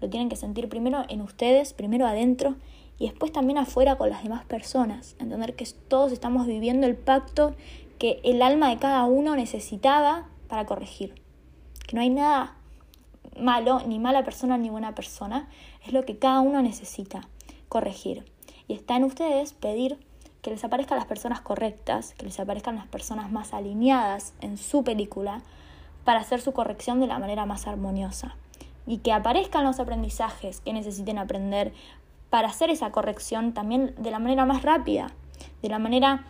lo 0.00 0.08
tienen 0.08 0.28
que 0.28 0.36
sentir 0.36 0.68
primero 0.68 1.04
en 1.08 1.20
ustedes, 1.20 1.72
primero 1.72 2.06
adentro 2.06 2.54
y 3.00 3.08
después 3.08 3.32
también 3.32 3.58
afuera 3.58 3.96
con 3.96 4.10
las 4.10 4.22
demás 4.22 4.44
personas, 4.44 5.16
entender 5.18 5.54
que 5.54 5.66
todos 5.88 6.12
estamos 6.12 6.46
viviendo 6.46 6.86
el 6.86 6.96
pacto 6.96 7.54
que 7.98 8.20
el 8.22 8.42
alma 8.42 8.70
de 8.70 8.78
cada 8.78 9.04
uno 9.04 9.34
necesitaba 9.34 10.26
para 10.48 10.66
corregir, 10.66 11.14
que 11.86 11.96
no 11.96 12.02
hay 12.02 12.10
nada 12.10 12.54
malo, 13.38 13.80
ni 13.86 13.98
mala 13.98 14.24
persona 14.24 14.58
ni 14.58 14.70
buena 14.70 14.94
persona, 14.94 15.48
es 15.86 15.92
lo 15.92 16.04
que 16.04 16.18
cada 16.18 16.40
uno 16.40 16.62
necesita 16.62 17.22
corregir. 17.68 18.24
Y 18.66 18.74
está 18.74 18.96
en 18.96 19.04
ustedes 19.04 19.52
pedir 19.52 19.98
que 20.42 20.50
les 20.50 20.64
aparezcan 20.64 20.98
las 20.98 21.06
personas 21.06 21.40
correctas, 21.40 22.14
que 22.14 22.26
les 22.26 22.38
aparezcan 22.38 22.76
las 22.76 22.86
personas 22.86 23.30
más 23.30 23.54
alineadas 23.54 24.34
en 24.40 24.56
su 24.56 24.84
película 24.84 25.42
para 26.04 26.20
hacer 26.20 26.40
su 26.40 26.52
corrección 26.52 27.00
de 27.00 27.06
la 27.06 27.18
manera 27.18 27.46
más 27.46 27.66
armoniosa. 27.66 28.36
Y 28.86 28.98
que 28.98 29.12
aparezcan 29.12 29.64
los 29.64 29.80
aprendizajes 29.80 30.60
que 30.60 30.72
necesiten 30.72 31.18
aprender 31.18 31.72
para 32.30 32.48
hacer 32.48 32.70
esa 32.70 32.90
corrección 32.92 33.52
también 33.52 33.94
de 33.98 34.10
la 34.10 34.18
manera 34.18 34.46
más 34.46 34.62
rápida, 34.62 35.12
de 35.62 35.68
la 35.68 35.78
manera 35.78 36.24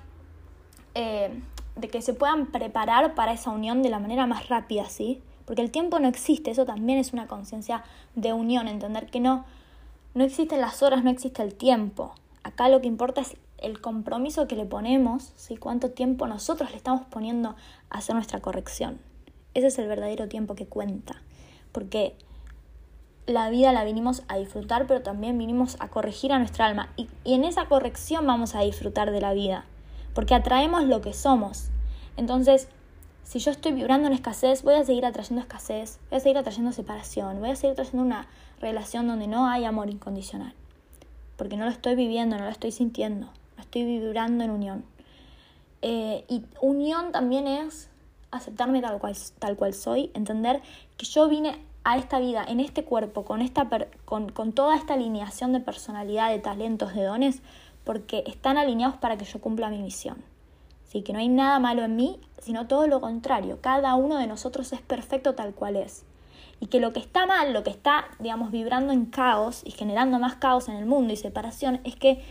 eh, 0.95 1.41
de 1.79 1.89
que 1.89 2.03
se 2.03 2.15
puedan 2.15 2.47
preparar 2.47 3.15
para 3.15 3.33
esa 3.33 3.51
unión 3.51 3.83
de 3.83 3.91
la 3.91 3.99
manera 3.99 4.27
más 4.27 4.49
rápida, 4.49 4.89
¿sí? 4.89 5.23
porque 5.49 5.63
el 5.63 5.71
tiempo 5.71 5.99
no 5.99 6.09
existe, 6.09 6.51
eso 6.51 6.67
también 6.67 6.99
es 6.99 7.15
una 7.15 7.27
conciencia 7.27 7.83
de 8.15 8.35
unión, 8.35 8.69
entender 8.69 9.07
que 9.07 9.19
no, 9.19 9.47
no 10.13 10.25
existen 10.25 10.61
las 10.61 10.83
horas, 10.83 11.03
no 11.03 11.09
existe 11.09 11.43
el 11.43 11.55
tiempo. 11.55 12.13
Acá 12.43 12.69
lo 12.69 12.83
que 12.83 12.87
importa 12.87 13.23
es 13.23 13.35
el 13.57 13.81
compromiso 13.81 14.47
que 14.47 14.57
le 14.57 14.67
ponemos, 14.67 15.33
¿sí? 15.37 15.57
cuánto 15.57 15.91
tiempo 15.93 16.27
nosotros 16.27 16.71
le 16.71 16.77
estamos 16.77 17.07
poniendo 17.07 17.57
a 17.89 17.97
hacer 17.97 18.15
nuestra 18.15 18.41
corrección. 18.41 18.99
Ese 19.55 19.69
es 19.69 19.79
el 19.79 19.89
verdadero 19.89 20.29
tiempo 20.29 20.55
que 20.55 20.67
cuenta, 20.67 21.23
porque 21.73 22.15
la 23.25 23.49
vida 23.49 23.73
la 23.73 23.85
vinimos 23.85 24.25
a 24.29 24.37
disfrutar, 24.37 24.87
pero 24.87 25.01
también 25.01 25.39
vinimos 25.39 25.79
a 25.81 25.89
corregir 25.89 26.31
a 26.33 26.39
nuestra 26.39 26.67
alma. 26.67 26.91
Y, 26.97 27.09
y 27.25 27.33
en 27.33 27.45
esa 27.45 27.69
corrección 27.69 28.27
vamos 28.27 28.55
a 28.55 28.61
disfrutar 28.61 29.13
de 29.13 29.23
la 29.23 29.33
vida, 29.33 29.65
porque 30.19 30.35
atraemos 30.35 30.83
lo 30.83 31.01
que 31.01 31.13
somos. 31.13 31.69
Entonces, 32.17 32.67
si 33.23 33.39
yo 33.39 33.53
estoy 33.53 33.71
vibrando 33.71 34.09
en 34.09 34.15
escasez, 34.15 34.65
voy 34.65 34.75
a 34.75 34.85
seguir 34.85 35.07
atrayendo 35.07 35.41
escasez, 35.41 36.01
voy 36.11 36.17
a 36.17 36.21
seguir 36.21 36.39
atrayendo 36.39 36.73
separación, 36.73 37.39
voy 37.39 37.51
a 37.51 37.55
seguir 37.55 37.75
atrayendo 37.75 38.03
una 38.03 38.27
relación 38.61 39.07
donde 39.07 39.29
no 39.29 39.47
hay 39.47 39.65
amor 39.65 39.89
incondicional. 39.91 40.55
Porque 41.37 41.57
no 41.57 41.67
lo 41.67 41.71
estoy 41.71 41.95
viviendo, 41.95 42.37
no 42.37 42.47
lo 42.47 42.51
estoy 42.51 42.73
sintiendo, 42.73 43.29
no 43.57 43.63
estoy 43.63 43.85
vibrando 43.85 44.43
en 44.43 44.51
unión. 44.51 44.85
Eh, 45.83 46.25
y 46.27 46.43
unión 46.61 47.13
también 47.13 47.47
es 47.47 47.89
aceptarme 48.33 48.81
tal 48.81 48.99
cual, 48.99 49.17
tal 49.39 49.55
cual 49.55 49.73
soy, 49.73 50.11
entender 50.15 50.63
que 50.97 51.07
yo 51.07 51.29
vine 51.29 51.65
a 51.85 51.97
esta 51.97 52.19
vida, 52.19 52.45
en 52.45 52.59
este 52.59 52.83
cuerpo, 52.83 53.25
con, 53.25 53.41
esta 53.41 53.69
con, 54.05 54.31
con 54.31 54.53
toda 54.53 54.75
esta 54.75 54.95
alineación 54.95 55.53
de 55.53 55.61
personalidad, 55.61 56.31
de 56.31 56.41
talentos, 56.41 56.93
de 56.93 57.05
dones, 57.05 57.41
porque 57.89 58.23
están 58.27 58.59
alineados 58.59 58.97
para 58.99 59.17
que 59.17 59.25
yo 59.25 59.41
cumpla 59.41 59.71
mi 59.71 59.79
misión. 59.79 60.23
¿Sí? 60.85 61.01
Que 61.01 61.15
no 61.15 61.21
hay 61.21 61.31
nada 61.31 61.59
malo 61.59 61.85
en 61.85 61.97
mí, 61.97 62.21
sino 62.39 62.67
todo 62.67 62.87
lo 62.87 63.01
contrario. 63.01 63.63
Cada 63.63 63.95
uno 63.95 64.19
de 64.19 64.27
nosotros 64.27 64.75
es 64.75 64.83
perfecto 64.83 65.35
tal 65.35 65.55
cual 65.55 65.75
es. 65.77 66.05
Y 66.61 66.67
que 66.67 66.81
lo 66.81 66.93
que 66.93 67.01
está 67.01 67.25
mal, 67.25 67.55
lo 67.55 67.63
que 67.63 67.71
está, 67.71 68.05
digamos, 68.19 68.51
vibrando 68.51 68.93
en 68.93 69.07
caos 69.07 69.63
y 69.65 69.71
generando 69.71 70.19
más 70.19 70.35
caos 70.35 70.69
en 70.69 70.77
el 70.77 70.85
mundo 70.85 71.15
y 71.15 71.17
separación, 71.17 71.81
es 71.85 71.97
que 71.97 72.23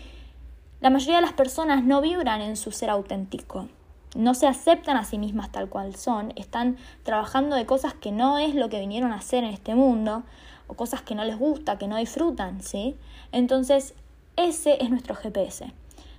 la 0.80 0.92
mayoría 0.92 1.16
de 1.16 1.24
las 1.24 1.34
personas 1.34 1.84
no 1.84 2.02
vibran 2.02 2.42
en 2.42 2.56
su 2.56 2.72
ser 2.72 2.92
auténtico 2.92 3.68
no 4.16 4.34
se 4.34 4.48
aceptan 4.48 4.98
a 4.98 5.04
sí 5.04 5.18
mismas 5.18 5.52
tal 5.52 5.70
cual 5.70 5.96
son, 5.96 6.34
están 6.36 6.78
trabajando 7.04 7.56
de 7.56 7.66
cosas 7.66 7.94
que 7.94 8.12
no 8.12 8.40
es 8.40 8.56
lo 8.56 8.70
que 8.70 8.80
vinieron 8.80 9.12
a 9.12 9.18
hacer 9.18 9.44
en 9.44 9.52
este 9.52 9.76
mundo, 9.76 10.24
o 10.68 10.74
cosas 10.74 11.02
que 11.02 11.14
no 11.14 11.24
les 11.24 11.38
gusta, 11.38 11.78
que 11.78 11.88
no 11.88 11.98
disfrutan, 11.98 12.62
¿sí? 12.62 12.98
Entonces, 13.32 13.94
ese 14.38 14.82
es 14.82 14.90
nuestro 14.90 15.16
GPS. 15.16 15.74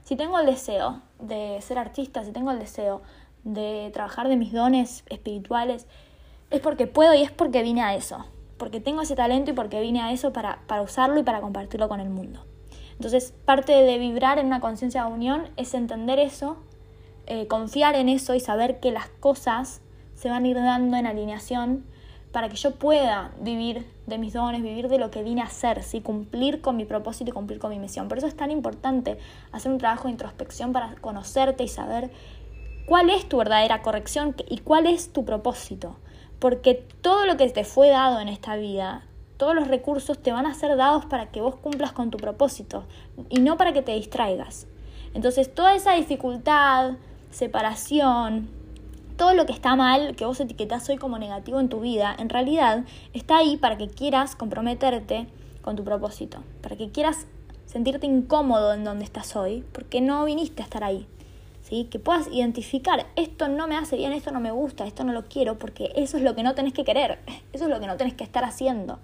Si 0.04 0.16
tengo 0.16 0.38
el 0.38 0.44
deseo 0.44 1.00
de 1.18 1.58
ser 1.62 1.78
artista, 1.78 2.24
si 2.24 2.32
tengo 2.32 2.50
el 2.50 2.58
deseo 2.58 3.00
de 3.44 3.90
trabajar 3.94 4.28
de 4.28 4.36
mis 4.36 4.52
dones 4.52 5.04
espirituales, 5.08 5.86
es 6.50 6.60
porque 6.60 6.86
puedo 6.86 7.14
y 7.14 7.22
es 7.22 7.30
porque 7.30 7.62
vine 7.62 7.80
a 7.80 7.94
eso, 7.94 8.26
porque 8.58 8.80
tengo 8.80 9.00
ese 9.00 9.16
talento 9.16 9.52
y 9.52 9.54
porque 9.54 9.80
vine 9.80 10.02
a 10.02 10.12
eso 10.12 10.34
para, 10.34 10.60
para 10.66 10.82
usarlo 10.82 11.20
y 11.20 11.22
para 11.22 11.40
compartirlo 11.40 11.88
con 11.88 12.00
el 12.00 12.10
mundo. 12.10 12.44
Entonces, 12.92 13.32
parte 13.46 13.72
de 13.72 13.98
vibrar 13.98 14.38
en 14.38 14.46
una 14.46 14.60
conciencia 14.60 15.04
de 15.04 15.12
unión 15.12 15.48
es 15.56 15.72
entender 15.72 16.18
eso 16.18 16.58
eh, 17.30 17.46
confiar 17.46 17.94
en 17.94 18.08
eso 18.08 18.34
y 18.34 18.40
saber 18.40 18.80
que 18.80 18.90
las 18.90 19.10
cosas 19.20 19.82
se 20.14 20.30
van 20.30 20.46
a 20.46 20.48
ir 20.48 20.56
dando 20.56 20.96
en 20.96 21.06
alineación 21.06 21.84
para 22.32 22.48
que 22.48 22.56
yo 22.56 22.72
pueda 22.72 23.32
vivir 23.40 23.86
de 24.06 24.18
mis 24.18 24.34
dones, 24.34 24.62
vivir 24.62 24.88
de 24.88 24.98
lo 24.98 25.10
que 25.10 25.22
vine 25.22 25.40
a 25.40 25.44
hacer, 25.44 25.82
¿sí? 25.82 26.00
cumplir 26.00 26.60
con 26.60 26.76
mi 26.76 26.84
propósito 26.84 27.30
y 27.30 27.32
cumplir 27.32 27.58
con 27.58 27.70
mi 27.70 27.78
misión. 27.78 28.08
Por 28.08 28.18
eso 28.18 28.26
es 28.26 28.36
tan 28.36 28.50
importante 28.50 29.18
hacer 29.50 29.72
un 29.72 29.78
trabajo 29.78 30.04
de 30.04 30.12
introspección 30.12 30.72
para 30.72 30.94
conocerte 30.96 31.64
y 31.64 31.68
saber 31.68 32.10
cuál 32.86 33.10
es 33.10 33.28
tu 33.28 33.38
verdadera 33.38 33.82
corrección 33.82 34.34
y 34.48 34.58
cuál 34.58 34.86
es 34.86 35.12
tu 35.12 35.24
propósito. 35.24 35.96
Porque 36.38 36.74
todo 37.00 37.26
lo 37.26 37.36
que 37.36 37.48
te 37.48 37.64
fue 37.64 37.88
dado 37.88 38.20
en 38.20 38.28
esta 38.28 38.56
vida, 38.56 39.02
todos 39.38 39.54
los 39.54 39.68
recursos 39.68 40.18
te 40.18 40.32
van 40.32 40.46
a 40.46 40.54
ser 40.54 40.76
dados 40.76 41.06
para 41.06 41.26
que 41.30 41.40
vos 41.40 41.56
cumplas 41.56 41.92
con 41.92 42.10
tu 42.10 42.18
propósito 42.18 42.84
y 43.28 43.40
no 43.40 43.56
para 43.56 43.72
que 43.72 43.82
te 43.82 43.94
distraigas. 43.94 44.66
Entonces 45.14 45.52
toda 45.52 45.74
esa 45.74 45.94
dificultad, 45.94 46.92
separación, 47.30 48.57
todo 49.18 49.34
lo 49.34 49.44
que 49.44 49.52
está 49.52 49.76
mal, 49.76 50.16
que 50.16 50.24
vos 50.24 50.40
etiquetás 50.40 50.88
hoy 50.88 50.96
como 50.96 51.18
negativo 51.18 51.60
en 51.60 51.68
tu 51.68 51.80
vida, 51.80 52.16
en 52.18 52.30
realidad 52.30 52.84
está 53.12 53.36
ahí 53.36 53.58
para 53.58 53.76
que 53.76 53.88
quieras 53.88 54.34
comprometerte 54.34 55.26
con 55.60 55.76
tu 55.76 55.84
propósito, 55.84 56.42
para 56.62 56.76
que 56.76 56.90
quieras 56.90 57.26
sentirte 57.66 58.06
incómodo 58.06 58.72
en 58.72 58.84
donde 58.84 59.04
estás 59.04 59.36
hoy, 59.36 59.64
porque 59.72 60.00
no 60.00 60.24
viniste 60.24 60.62
a 60.62 60.64
estar 60.64 60.84
ahí. 60.84 61.06
¿Sí? 61.60 61.86
Que 61.90 61.98
puedas 61.98 62.28
identificar, 62.28 63.04
esto 63.14 63.46
no 63.48 63.68
me 63.68 63.76
hace 63.76 63.96
bien, 63.96 64.14
esto 64.14 64.30
no 64.30 64.40
me 64.40 64.50
gusta, 64.50 64.86
esto 64.86 65.04
no 65.04 65.12
lo 65.12 65.26
quiero, 65.26 65.58
porque 65.58 65.92
eso 65.96 66.16
es 66.16 66.22
lo 66.22 66.34
que 66.34 66.42
no 66.42 66.54
tenés 66.54 66.72
que 66.72 66.82
querer, 66.82 67.18
eso 67.52 67.64
es 67.64 67.70
lo 67.70 67.78
que 67.78 67.86
no 67.86 67.98
tenés 67.98 68.14
que 68.14 68.24
estar 68.24 68.42
haciendo. 68.42 68.98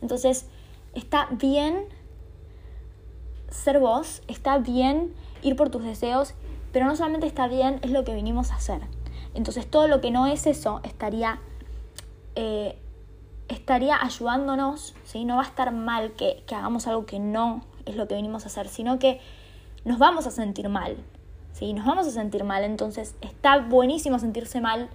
Entonces, 0.00 0.46
está 0.94 1.28
bien 1.30 1.84
ser 3.50 3.80
vos, 3.80 4.22
está 4.28 4.56
bien 4.56 5.12
ir 5.42 5.56
por 5.56 5.68
tus 5.68 5.84
deseos 5.84 6.32
pero 6.76 6.84
no 6.84 6.94
solamente 6.94 7.26
está 7.26 7.48
bien, 7.48 7.78
es 7.80 7.90
lo 7.90 8.04
que 8.04 8.14
vinimos 8.14 8.50
a 8.50 8.56
hacer. 8.56 8.82
Entonces 9.34 9.68
todo 9.70 9.88
lo 9.88 10.00
que 10.00 10.10
no 10.10 10.26
es 10.26 10.46
eso 10.46 10.80
estaría, 10.82 11.40
eh, 12.34 12.78
estaría 13.48 14.02
ayudándonos, 14.02 14.94
¿sí? 15.04 15.24
no 15.24 15.36
va 15.36 15.42
a 15.42 15.46
estar 15.46 15.72
mal 15.72 16.12
que, 16.12 16.42
que, 16.46 16.54
hagamos 16.54 16.86
algo 16.86 17.06
que 17.06 17.18
no 17.18 17.62
es 17.84 17.96
lo 17.96 18.08
que 18.08 18.14
vinimos 18.14 18.44
a 18.44 18.46
hacer, 18.46 18.68
sino 18.68 18.98
que 18.98 19.20
nos 19.84 19.98
vamos 19.98 20.26
a 20.26 20.30
sentir 20.30 20.68
mal. 20.68 20.96
¿sí? 21.52 21.72
Nos 21.72 21.86
vamos 21.86 22.06
a 22.06 22.10
sentir 22.10 22.44
mal, 22.44 22.64
entonces 22.64 23.14
está 23.20 23.58
buenísimo 23.58 24.18
sentirse 24.18 24.60
mal 24.60 24.88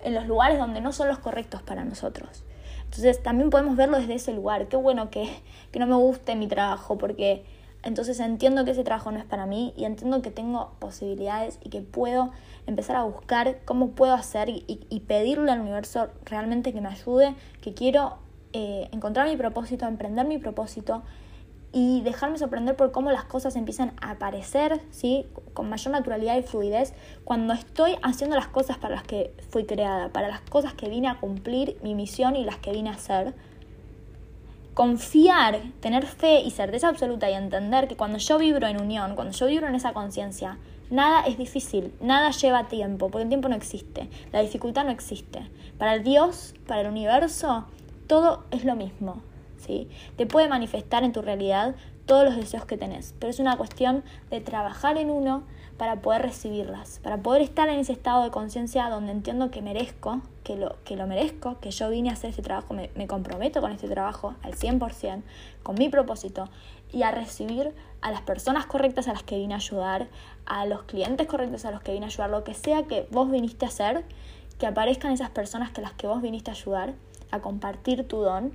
en 0.00 0.14
los 0.14 0.26
lugares 0.26 0.58
donde 0.58 0.80
no 0.80 0.92
son 0.92 1.08
los 1.08 1.18
correctos 1.18 1.62
para 1.62 1.84
nosotros. 1.84 2.44
Entonces 2.84 3.22
también 3.22 3.50
podemos 3.50 3.76
verlo 3.76 3.98
desde 3.98 4.14
ese 4.14 4.32
lugar. 4.32 4.68
Qué 4.68 4.76
bueno 4.76 5.10
que, 5.10 5.28
que 5.72 5.80
no 5.80 5.86
me 5.86 5.96
guste 5.96 6.36
mi 6.36 6.46
trabajo 6.46 6.96
porque 6.96 7.44
entonces 7.82 8.20
entiendo 8.20 8.64
que 8.64 8.70
ese 8.70 8.84
trabajo 8.84 9.10
no 9.10 9.18
es 9.18 9.24
para 9.24 9.46
mí 9.46 9.74
y 9.76 9.84
entiendo 9.84 10.22
que 10.22 10.30
tengo 10.30 10.72
posibilidades 10.78 11.58
y 11.62 11.70
que 11.70 11.80
puedo 11.80 12.30
empezar 12.66 12.96
a 12.96 13.04
buscar 13.04 13.58
cómo 13.64 13.90
puedo 13.90 14.14
hacer 14.14 14.48
y, 14.48 15.02
pedirle 15.06 15.52
al 15.52 15.60
universo 15.60 16.08
realmente 16.24 16.72
que 16.72 16.80
me 16.80 16.88
ayude, 16.88 17.34
que 17.60 17.74
quiero 17.74 18.18
eh, 18.52 18.88
encontrar 18.92 19.28
mi 19.28 19.36
propósito, 19.36 19.86
emprender 19.86 20.26
mi 20.26 20.38
propósito 20.38 21.02
y 21.72 22.02
dejarme 22.02 22.38
sorprender 22.38 22.76
por 22.76 22.92
cómo 22.92 23.10
las 23.10 23.24
cosas 23.24 23.56
empiezan 23.56 23.94
a 24.00 24.12
aparecer, 24.12 24.80
¿sí? 24.90 25.26
Con 25.54 25.68
mayor 25.68 25.92
naturalidad 25.92 26.36
y 26.36 26.42
fluidez 26.42 26.94
cuando 27.24 27.52
estoy 27.52 27.96
haciendo 28.02 28.36
las 28.36 28.46
cosas 28.46 28.78
para 28.78 28.94
las 28.94 29.04
que 29.04 29.34
fui 29.50 29.64
creada, 29.64 30.10
para 30.10 30.28
las 30.28 30.40
cosas 30.40 30.72
que 30.74 30.88
vine 30.88 31.08
a 31.08 31.18
cumplir 31.18 31.76
mi 31.82 31.96
misión 31.96 32.36
y 32.36 32.44
las 32.44 32.58
que 32.58 32.70
vine 32.70 32.90
a 32.90 32.92
hacer 32.92 33.34
confiar, 34.74 35.60
tener 35.80 36.04
fe 36.04 36.40
y 36.40 36.50
certeza 36.50 36.88
absoluta 36.88 37.30
y 37.30 37.34
entender 37.34 37.88
que 37.88 37.96
cuando 37.96 38.18
yo 38.18 38.38
vibro 38.38 38.66
en 38.66 38.80
unión, 38.80 39.14
cuando 39.14 39.32
yo 39.32 39.46
vibro 39.46 39.68
en 39.68 39.76
esa 39.76 39.92
conciencia, 39.92 40.58
nada 40.90 41.22
es 41.26 41.38
difícil, 41.38 41.92
nada 42.00 42.30
lleva 42.30 42.68
tiempo, 42.68 43.08
porque 43.08 43.22
el 43.22 43.28
tiempo 43.28 43.48
no 43.48 43.56
existe, 43.56 44.08
la 44.32 44.40
dificultad 44.40 44.84
no 44.84 44.90
existe. 44.90 45.48
Para 45.78 45.98
Dios, 45.98 46.54
para 46.66 46.82
el 46.82 46.88
universo, 46.88 47.66
todo 48.06 48.44
es 48.50 48.64
lo 48.64 48.76
mismo. 48.76 49.22
¿sí? 49.58 49.88
Te 50.16 50.26
puede 50.26 50.48
manifestar 50.48 51.04
en 51.04 51.12
tu 51.12 51.22
realidad 51.22 51.74
todos 52.06 52.24
los 52.24 52.36
deseos 52.36 52.66
que 52.66 52.76
tenés, 52.76 53.14
pero 53.18 53.30
es 53.30 53.38
una 53.38 53.56
cuestión 53.56 54.04
de 54.30 54.40
trabajar 54.40 54.98
en 54.98 55.10
uno, 55.10 55.44
para 55.76 56.00
poder 56.00 56.22
recibirlas, 56.22 57.00
para 57.02 57.18
poder 57.18 57.42
estar 57.42 57.68
en 57.68 57.80
ese 57.80 57.92
estado 57.92 58.22
de 58.22 58.30
conciencia 58.30 58.88
donde 58.88 59.12
entiendo 59.12 59.50
que 59.50 59.60
merezco, 59.60 60.20
que 60.44 60.56
lo, 60.56 60.76
que 60.84 60.96
lo 60.96 61.06
merezco, 61.06 61.58
que 61.60 61.70
yo 61.70 61.90
vine 61.90 62.10
a 62.10 62.12
hacer 62.12 62.30
este 62.30 62.42
trabajo, 62.42 62.74
me, 62.74 62.90
me 62.94 63.06
comprometo 63.06 63.60
con 63.60 63.72
este 63.72 63.88
trabajo 63.88 64.34
al 64.42 64.54
100%, 64.54 65.22
con 65.62 65.74
mi 65.76 65.88
propósito, 65.88 66.48
y 66.94 67.02
a 67.02 67.10
recibir 67.10 67.74
a 68.00 68.10
las 68.12 68.20
personas 68.20 68.66
correctas 68.66 69.08
a 69.08 69.12
las 69.12 69.24
que 69.24 69.36
vine 69.36 69.54
a 69.54 69.56
ayudar, 69.56 70.06
a 70.46 70.64
los 70.64 70.84
clientes 70.84 71.26
correctos 71.26 71.64
a 71.64 71.72
los 71.72 71.82
que 71.82 71.92
vine 71.92 72.06
a 72.06 72.08
ayudar, 72.08 72.30
lo 72.30 72.44
que 72.44 72.54
sea 72.54 72.84
que 72.84 73.08
vos 73.10 73.30
viniste 73.30 73.64
a 73.64 73.68
hacer, 73.68 74.04
que 74.58 74.66
aparezcan 74.66 75.10
esas 75.10 75.30
personas 75.30 75.72
que 75.72 75.80
las 75.80 75.92
que 75.92 76.06
vos 76.06 76.22
viniste 76.22 76.50
a 76.50 76.54
ayudar, 76.54 76.94
a 77.32 77.40
compartir 77.40 78.06
tu 78.06 78.18
don 78.18 78.52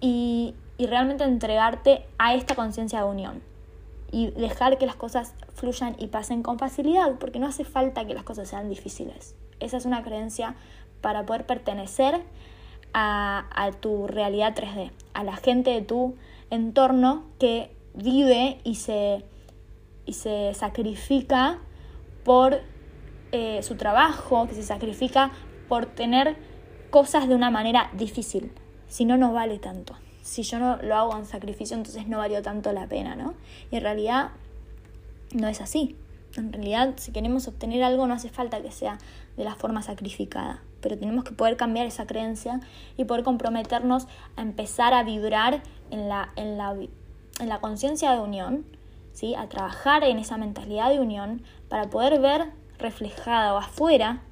y, 0.00 0.54
y 0.78 0.86
realmente 0.86 1.24
entregarte 1.24 2.06
a 2.18 2.34
esta 2.34 2.54
conciencia 2.54 3.00
de 3.00 3.04
unión 3.04 3.42
y 4.10 4.30
dejar 4.30 4.78
que 4.78 4.86
las 4.86 4.96
cosas 4.96 5.34
fluyan 5.54 5.94
y 5.98 6.06
pasen 6.06 6.42
con 6.42 6.58
facilidad, 6.58 7.16
porque 7.18 7.38
no 7.38 7.46
hace 7.46 7.64
falta 7.64 8.06
que 8.06 8.14
las 8.14 8.22
cosas 8.22 8.48
sean 8.48 8.70
difíciles. 8.70 9.34
Esa 9.60 9.76
es 9.76 9.84
una 9.84 10.02
creencia 10.02 10.54
para 11.02 11.26
poder 11.26 11.44
pertenecer 11.44 12.22
a, 12.94 13.46
a 13.50 13.72
tu 13.72 14.06
realidad 14.06 14.54
3D, 14.54 14.92
a 15.12 15.24
la 15.24 15.36
gente 15.36 15.70
de 15.70 15.82
tu 15.82 16.14
entorno 16.50 17.24
que 17.38 17.74
vive 17.94 18.58
y 18.64 18.76
se, 18.76 19.24
y 20.04 20.12
se 20.12 20.52
sacrifica 20.54 21.58
por 22.24 22.60
eh, 23.32 23.62
su 23.62 23.76
trabajo, 23.76 24.46
que 24.46 24.54
se 24.54 24.62
sacrifica 24.62 25.32
por 25.68 25.86
tener 25.86 26.36
cosas 26.90 27.28
de 27.28 27.34
una 27.34 27.50
manera 27.50 27.90
difícil. 27.94 28.52
Si 28.88 29.04
no, 29.04 29.16
no 29.16 29.32
vale 29.32 29.58
tanto. 29.58 29.96
Si 30.22 30.42
yo 30.42 30.58
no 30.58 30.76
lo 30.82 30.96
hago 30.96 31.16
en 31.16 31.26
sacrificio, 31.26 31.76
entonces 31.76 32.08
no 32.08 32.18
valió 32.18 32.42
tanto 32.42 32.72
la 32.72 32.86
pena, 32.86 33.14
¿no? 33.14 33.34
Y 33.70 33.76
en 33.76 33.82
realidad 33.82 34.30
no 35.32 35.48
es 35.48 35.60
así. 35.60 35.96
En 36.36 36.52
realidad, 36.52 36.94
si 36.96 37.12
queremos 37.12 37.48
obtener 37.48 37.82
algo, 37.82 38.06
no 38.06 38.14
hace 38.14 38.28
falta 38.28 38.60
que 38.60 38.70
sea 38.70 38.98
de 39.36 39.44
la 39.44 39.54
forma 39.54 39.82
sacrificada, 39.82 40.62
pero 40.86 41.00
tenemos 41.00 41.24
que 41.24 41.32
poder 41.32 41.56
cambiar 41.56 41.84
esa 41.84 42.06
creencia 42.06 42.60
y 42.96 43.06
poder 43.06 43.24
comprometernos 43.24 44.06
a 44.36 44.42
empezar 44.42 44.94
a 44.94 45.02
vibrar 45.02 45.60
en 45.90 46.08
la, 46.08 46.30
en 46.36 46.56
la, 46.56 46.76
en 47.40 47.48
la 47.48 47.58
conciencia 47.58 48.12
de 48.12 48.20
unión, 48.20 48.64
¿sí? 49.12 49.34
a 49.34 49.48
trabajar 49.48 50.04
en 50.04 50.20
esa 50.20 50.36
mentalidad 50.36 50.90
de 50.90 51.00
unión 51.00 51.42
para 51.68 51.90
poder 51.90 52.20
ver 52.20 52.52
reflejado 52.78 53.58
afuera 53.58 54.22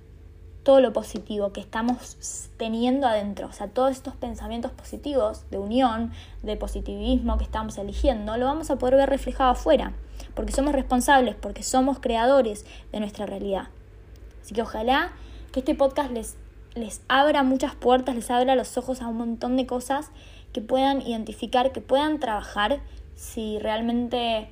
todo 0.63 0.81
lo 0.81 0.93
positivo 0.93 1.53
que 1.53 1.61
estamos 1.61 2.51
teniendo 2.57 3.09
adentro, 3.09 3.49
o 3.49 3.53
sea, 3.53 3.67
todos 3.67 3.91
estos 3.91 4.15
pensamientos 4.15 4.71
positivos 4.71 5.51
de 5.51 5.59
unión, 5.59 6.13
de 6.45 6.57
positivismo 6.57 7.37
que 7.37 7.43
estamos 7.43 7.79
eligiendo, 7.79 8.37
lo 8.37 8.45
vamos 8.45 8.71
a 8.71 8.77
poder 8.77 8.95
ver 8.95 9.09
reflejado 9.09 9.51
afuera 9.51 9.93
porque 10.37 10.53
somos 10.53 10.73
responsables, 10.73 11.35
porque 11.35 11.65
somos 11.65 11.99
creadores 11.99 12.65
de 12.93 13.01
nuestra 13.01 13.27
realidad. 13.27 13.71
Así 14.41 14.55
que 14.55 14.63
ojalá 14.63 15.11
que 15.53 15.61
este 15.61 15.75
podcast 15.75 16.11
les, 16.11 16.37
les 16.75 17.03
abra 17.09 17.43
muchas 17.43 17.75
puertas, 17.75 18.15
les 18.15 18.31
abra 18.31 18.57
los 18.57 18.77
ojos 18.77 19.01
a 19.01 19.09
un 19.09 19.19
montón 19.19 19.57
de 19.57 19.67
cosas 19.67 20.11
que 20.53 20.61
puedan 20.61 21.03
identificar, 21.03 21.73
que 21.73 21.81
puedan 21.81 22.19
trabajar 22.19 22.81
si 23.17 23.59
realmente 23.59 24.49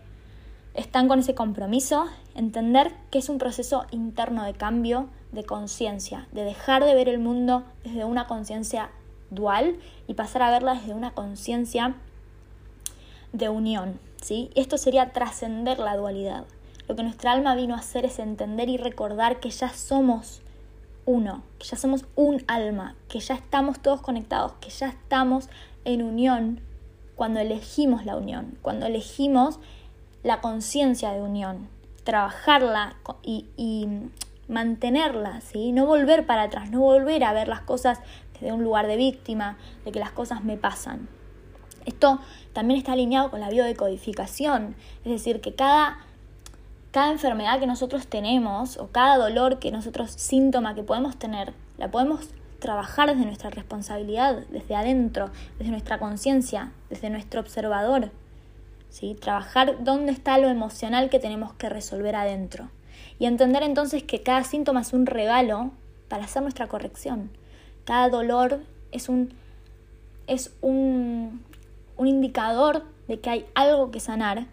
están 0.75 1.09
con 1.09 1.19
ese 1.19 1.35
compromiso, 1.35 2.07
entender 2.35 2.93
que 3.11 3.19
es 3.19 3.29
un 3.29 3.39
proceso 3.39 3.85
interno 3.91 4.45
de 4.45 4.55
cambio, 4.55 5.09
de 5.33 5.45
conciencia, 5.45 6.29
de 6.33 6.45
dejar 6.45 6.85
de 6.85 6.95
ver 6.95 7.09
el 7.09 7.19
mundo 7.19 7.65
desde 7.85 8.05
una 8.05 8.27
conciencia 8.27 8.91
dual 9.31 9.77
y 10.07 10.15
pasar 10.15 10.43
a 10.43 10.51
verla 10.51 10.75
desde 10.75 10.95
una 10.95 11.13
conciencia 11.13 11.95
de 13.33 13.49
unión. 13.49 13.99
¿sí? 14.21 14.51
Esto 14.55 14.79
sería 14.79 15.13
trascender 15.13 15.79
la 15.79 15.97
dualidad. 15.97 16.45
Lo 16.89 16.97
que 16.97 17.03
nuestra 17.03 17.33
alma 17.33 17.55
vino 17.55 17.75
a 17.75 17.79
hacer 17.79 18.05
es 18.05 18.19
entender 18.19 18.69
y 18.69 18.77
recordar 18.77 19.41
que 19.41 19.51
ya 19.51 19.71
somos 19.71 20.43
uno, 21.05 21.43
que 21.59 21.67
ya 21.67 21.77
somos 21.77 22.05
un 22.15 22.43
alma, 22.47 22.97
que 23.09 23.21
ya 23.21 23.35
estamos 23.35 23.81
todos 23.81 24.01
conectados, 24.01 24.53
que 24.61 24.71
ya 24.71 24.89
estamos 24.89 25.49
en 25.85 26.03
unión 26.03 26.61
cuando 27.17 27.41
elegimos 27.41 28.05
la 28.05 28.17
unión, 28.17 28.59
cuando 28.63 28.87
elegimos 28.87 29.59
la 30.23 30.41
conciencia 30.41 31.13
de 31.13 31.21
unión, 31.21 31.69
trabajarla 32.05 32.97
y, 33.23 33.89
mantenerla, 34.49 35.41
¿sí? 35.41 35.73
no 35.73 35.87
volver 35.87 36.27
para 36.27 36.43
atrás, 36.43 36.71
no 36.71 36.81
volver 36.81 37.25
a 37.25 37.33
ver 37.33 37.49
las 37.49 37.61
cosas 37.61 38.01
desde 38.35 38.53
un 38.53 38.65
lugar 38.65 38.87
de 38.87 38.97
víctima, 38.97 39.57
de 39.85 39.93
que 39.93 40.01
las 40.01 40.11
cosas 40.11 40.45
me 40.45 40.57
pasan. 40.57 41.09
Esto 41.87 42.21
también 42.53 42.79
está 42.79 42.93
alineado 42.93 43.31
con 43.31 43.41
la 43.41 43.49
biodecodificación, 43.49 44.75
es 45.05 45.13
decir, 45.13 45.41
que 45.41 45.55
cada, 45.55 46.05
cada 46.93 47.11
enfermedad 47.11 47.59
que 47.59 47.67
nosotros 47.67 48.07
tenemos 48.07 48.77
o 48.77 48.89
cada 48.89 49.17
dolor 49.17 49.59
que 49.59 49.73
nosotros, 49.73 50.13
síntoma 50.13 50.75
que 50.75 50.83
podemos 50.83 51.19
tener, 51.19 51.55
la 51.79 51.91
podemos 51.91 52.29
trabajar 52.59 53.11
desde 53.11 53.25
nuestra 53.25 53.51
responsabilidad, 53.51 54.45
desde 54.51 54.77
adentro, 54.77 55.31
desde 55.59 55.73
nuestra 55.73 55.99
conciencia, 55.99 56.71
desde 56.91 57.09
nuestro 57.09 57.41
observador. 57.41 58.11
¿sí? 58.91 59.17
Trabajar 59.19 59.83
dónde 59.83 60.13
está 60.13 60.37
lo 60.37 60.49
emocional 60.49 61.09
que 61.09 61.19
tenemos 61.19 61.55
que 61.55 61.71
resolver 61.71 62.15
adentro. 62.15 62.69
Y 63.19 63.25
entender 63.25 63.63
entonces 63.63 64.03
que 64.03 64.23
cada 64.23 64.45
síntoma 64.45 64.83
es 64.83 64.93
un 64.93 65.07
regalo 65.07 65.71
para 66.09 66.25
hacer 66.25 66.43
nuestra 66.43 66.69
corrección. 66.69 67.31
Cada 67.87 68.11
dolor 68.11 68.61
es 68.93 69.09
un, 69.09 69.33
es 70.27 70.53
un, 70.61 71.43
un 71.97 72.07
indicador 72.07 72.85
de 73.09 73.19
que 73.19 73.31
hay 73.31 73.47
algo 73.55 73.91
que 73.91 73.99
sanar 73.99 74.47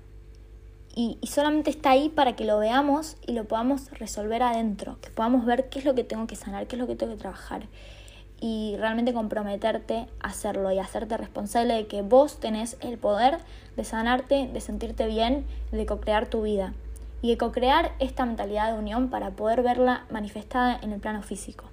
y, 0.95 1.17
solamente 1.23 1.69
está 1.69 1.91
ahí 1.91 2.09
para 2.09 2.35
que 2.35 2.45
lo 2.45 2.59
veamos 2.59 3.17
y 3.25 3.33
lo 3.33 3.45
podamos 3.45 3.91
resolver 3.91 4.43
adentro, 4.43 4.97
que 5.01 5.09
podamos 5.09 5.45
ver 5.45 5.69
qué 5.69 5.79
es 5.79 5.85
lo 5.85 5.95
que 5.95 6.03
tengo 6.03 6.27
que 6.27 6.35
sanar, 6.35 6.67
qué 6.67 6.75
es 6.75 6.79
lo 6.79 6.87
que 6.87 6.95
tengo 6.95 7.13
que 7.13 7.19
trabajar 7.19 7.67
y 8.41 8.75
realmente 8.77 9.13
comprometerte 9.13 10.07
a 10.21 10.27
hacerlo 10.27 10.71
y 10.71 10.79
hacerte 10.79 11.17
responsable 11.17 11.73
de 11.73 11.87
que 11.87 12.01
vos 12.01 12.39
tenés 12.39 12.77
el 12.79 12.97
poder 12.97 13.39
de 13.75 13.83
sanarte, 13.83 14.49
de 14.51 14.61
sentirte 14.61 15.07
bien, 15.07 15.45
de 15.71 15.85
co-crear 15.85 16.27
tu 16.27 16.43
vida 16.43 16.73
y 17.21 17.31
de 17.31 17.37
co-crear 17.37 17.91
esta 17.99 18.25
mentalidad 18.25 18.71
de 18.71 18.79
unión 18.79 19.09
para 19.09 19.31
poder 19.31 19.61
verla 19.61 20.05
manifestada 20.09 20.79
en 20.81 20.93
el 20.93 21.01
plano 21.01 21.21
físico. 21.21 21.65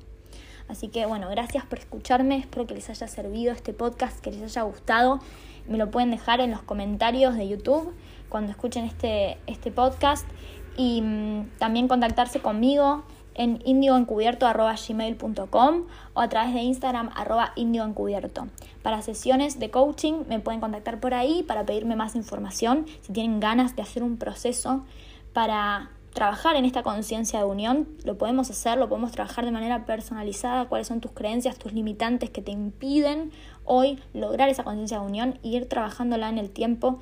Así 0.68 0.88
que 0.88 1.06
bueno, 1.06 1.30
gracias 1.30 1.64
por 1.64 1.78
escucharme, 1.78 2.38
espero 2.38 2.66
que 2.66 2.74
les 2.74 2.90
haya 2.90 3.06
servido 3.06 3.52
este 3.52 3.72
podcast, 3.72 4.20
que 4.20 4.32
les 4.32 4.42
haya 4.42 4.62
gustado 4.62 5.20
me 5.68 5.78
lo 5.78 5.90
pueden 5.90 6.10
dejar 6.10 6.40
en 6.40 6.50
los 6.50 6.62
comentarios 6.62 7.36
de 7.36 7.48
YouTube 7.48 7.92
cuando 8.36 8.52
escuchen 8.52 8.84
este, 8.84 9.38
este 9.46 9.70
podcast 9.70 10.28
y 10.76 11.00
mm, 11.00 11.52
también 11.58 11.88
contactarse 11.88 12.40
conmigo 12.40 13.02
en 13.34 13.62
indioencubierto.gmail.com 13.64 15.84
o 16.12 16.20
a 16.20 16.28
través 16.28 16.52
de 16.52 16.60
Instagram 16.60 17.08
arroba 17.14 17.54
indioencubierto. 17.56 18.48
Para 18.82 19.00
sesiones 19.00 19.58
de 19.58 19.70
coaching 19.70 20.24
me 20.28 20.38
pueden 20.38 20.60
contactar 20.60 21.00
por 21.00 21.14
ahí 21.14 21.44
para 21.44 21.64
pedirme 21.64 21.96
más 21.96 22.14
información 22.14 22.84
si 23.00 23.14
tienen 23.14 23.40
ganas 23.40 23.74
de 23.74 23.80
hacer 23.80 24.02
un 24.02 24.18
proceso 24.18 24.84
para 25.32 25.88
trabajar 26.12 26.56
en 26.56 26.66
esta 26.66 26.82
conciencia 26.82 27.38
de 27.38 27.46
unión, 27.46 27.88
lo 28.04 28.18
podemos 28.18 28.50
hacer, 28.50 28.76
lo 28.76 28.90
podemos 28.90 29.12
trabajar 29.12 29.46
de 29.46 29.50
manera 29.50 29.86
personalizada, 29.86 30.66
cuáles 30.66 30.88
son 30.88 31.00
tus 31.00 31.12
creencias, 31.12 31.58
tus 31.58 31.72
limitantes 31.72 32.28
que 32.28 32.42
te 32.42 32.52
impiden 32.52 33.32
hoy 33.64 33.98
lograr 34.12 34.50
esa 34.50 34.62
conciencia 34.62 34.98
de 34.98 35.06
unión 35.06 35.38
y 35.42 35.56
ir 35.56 35.66
trabajándola 35.68 36.28
en 36.28 36.36
el 36.36 36.50
tiempo 36.50 37.00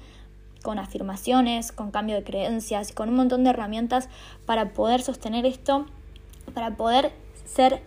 con 0.65 0.79
afirmaciones, 0.79 1.71
con 1.71 1.91
cambio 1.91 2.17
de 2.17 2.25
creencias, 2.25 2.91
con 2.91 3.11
un 3.11 3.17
montón 3.17 3.45
de 3.45 3.51
herramientas 3.51 4.09
para 4.47 4.73
poder 4.73 5.03
sostener 5.03 5.45
esto, 5.45 5.85
para 6.55 6.77
poder 6.77 7.13
ser 7.45 7.83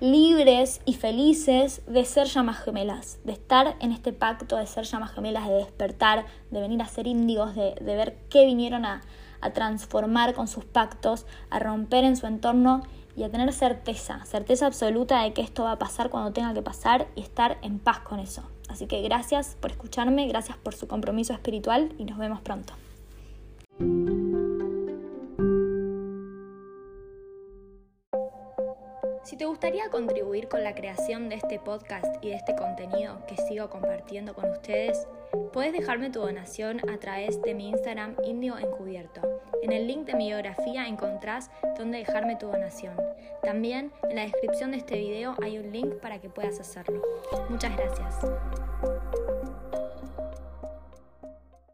libres 0.00 0.80
y 0.86 0.94
felices 0.94 1.82
de 1.86 2.06
ser 2.06 2.26
llamas 2.26 2.58
gemelas, 2.58 3.18
de 3.24 3.32
estar 3.32 3.76
en 3.80 3.92
este 3.92 4.14
pacto 4.14 4.56
de 4.56 4.66
ser 4.66 4.84
llamas 4.84 5.12
gemelas, 5.12 5.46
de 5.46 5.54
despertar, 5.54 6.24
de 6.50 6.60
venir 6.62 6.80
a 6.80 6.88
ser 6.88 7.06
índigos, 7.06 7.54
de, 7.54 7.74
de 7.80 7.96
ver 7.96 8.16
qué 8.30 8.46
vinieron 8.46 8.86
a, 8.86 9.02
a 9.42 9.50
transformar 9.50 10.32
con 10.32 10.48
sus 10.48 10.64
pactos, 10.64 11.26
a 11.50 11.58
romper 11.58 12.04
en 12.04 12.16
su 12.16 12.26
entorno 12.26 12.82
y 13.14 13.24
a 13.24 13.30
tener 13.30 13.52
certeza, 13.52 14.24
certeza 14.24 14.66
absoluta 14.66 15.22
de 15.22 15.34
que 15.34 15.42
esto 15.42 15.64
va 15.64 15.72
a 15.72 15.78
pasar 15.78 16.08
cuando 16.08 16.32
tenga 16.32 16.54
que 16.54 16.62
pasar 16.62 17.08
y 17.14 17.20
estar 17.20 17.58
en 17.60 17.78
paz 17.78 18.00
con 18.00 18.20
eso. 18.20 18.42
Así 18.68 18.86
que 18.86 19.00
gracias 19.02 19.56
por 19.60 19.70
escucharme, 19.70 20.26
gracias 20.28 20.56
por 20.58 20.74
su 20.74 20.88
compromiso 20.88 21.32
espiritual 21.32 21.92
y 21.98 22.04
nos 22.04 22.18
vemos 22.18 22.40
pronto. 22.40 22.74
Si 29.36 29.40
te 29.40 29.44
gustaría 29.44 29.90
contribuir 29.90 30.48
con 30.48 30.64
la 30.64 30.74
creación 30.74 31.28
de 31.28 31.34
este 31.34 31.58
podcast 31.58 32.06
y 32.22 32.30
de 32.30 32.36
este 32.36 32.56
contenido 32.56 33.18
que 33.26 33.36
sigo 33.36 33.68
compartiendo 33.68 34.32
con 34.32 34.48
ustedes, 34.48 35.06
puedes 35.52 35.74
dejarme 35.74 36.08
tu 36.08 36.20
donación 36.20 36.80
a 36.88 36.96
través 36.96 37.42
de 37.42 37.52
mi 37.52 37.68
Instagram 37.68 38.16
Indio 38.24 38.56
Encubierto. 38.56 39.20
En 39.62 39.72
el 39.72 39.86
link 39.86 40.06
de 40.06 40.14
mi 40.14 40.28
biografía 40.28 40.86
encontrás 40.86 41.50
dónde 41.76 41.98
dejarme 41.98 42.36
tu 42.36 42.46
donación. 42.46 42.96
También 43.42 43.92
en 44.08 44.16
la 44.16 44.22
descripción 44.22 44.70
de 44.70 44.78
este 44.78 44.96
video 44.96 45.34
hay 45.42 45.58
un 45.58 45.70
link 45.70 45.96
para 45.96 46.18
que 46.18 46.30
puedas 46.30 46.58
hacerlo. 46.58 47.02
Muchas 47.50 47.76
gracias. 47.76 48.16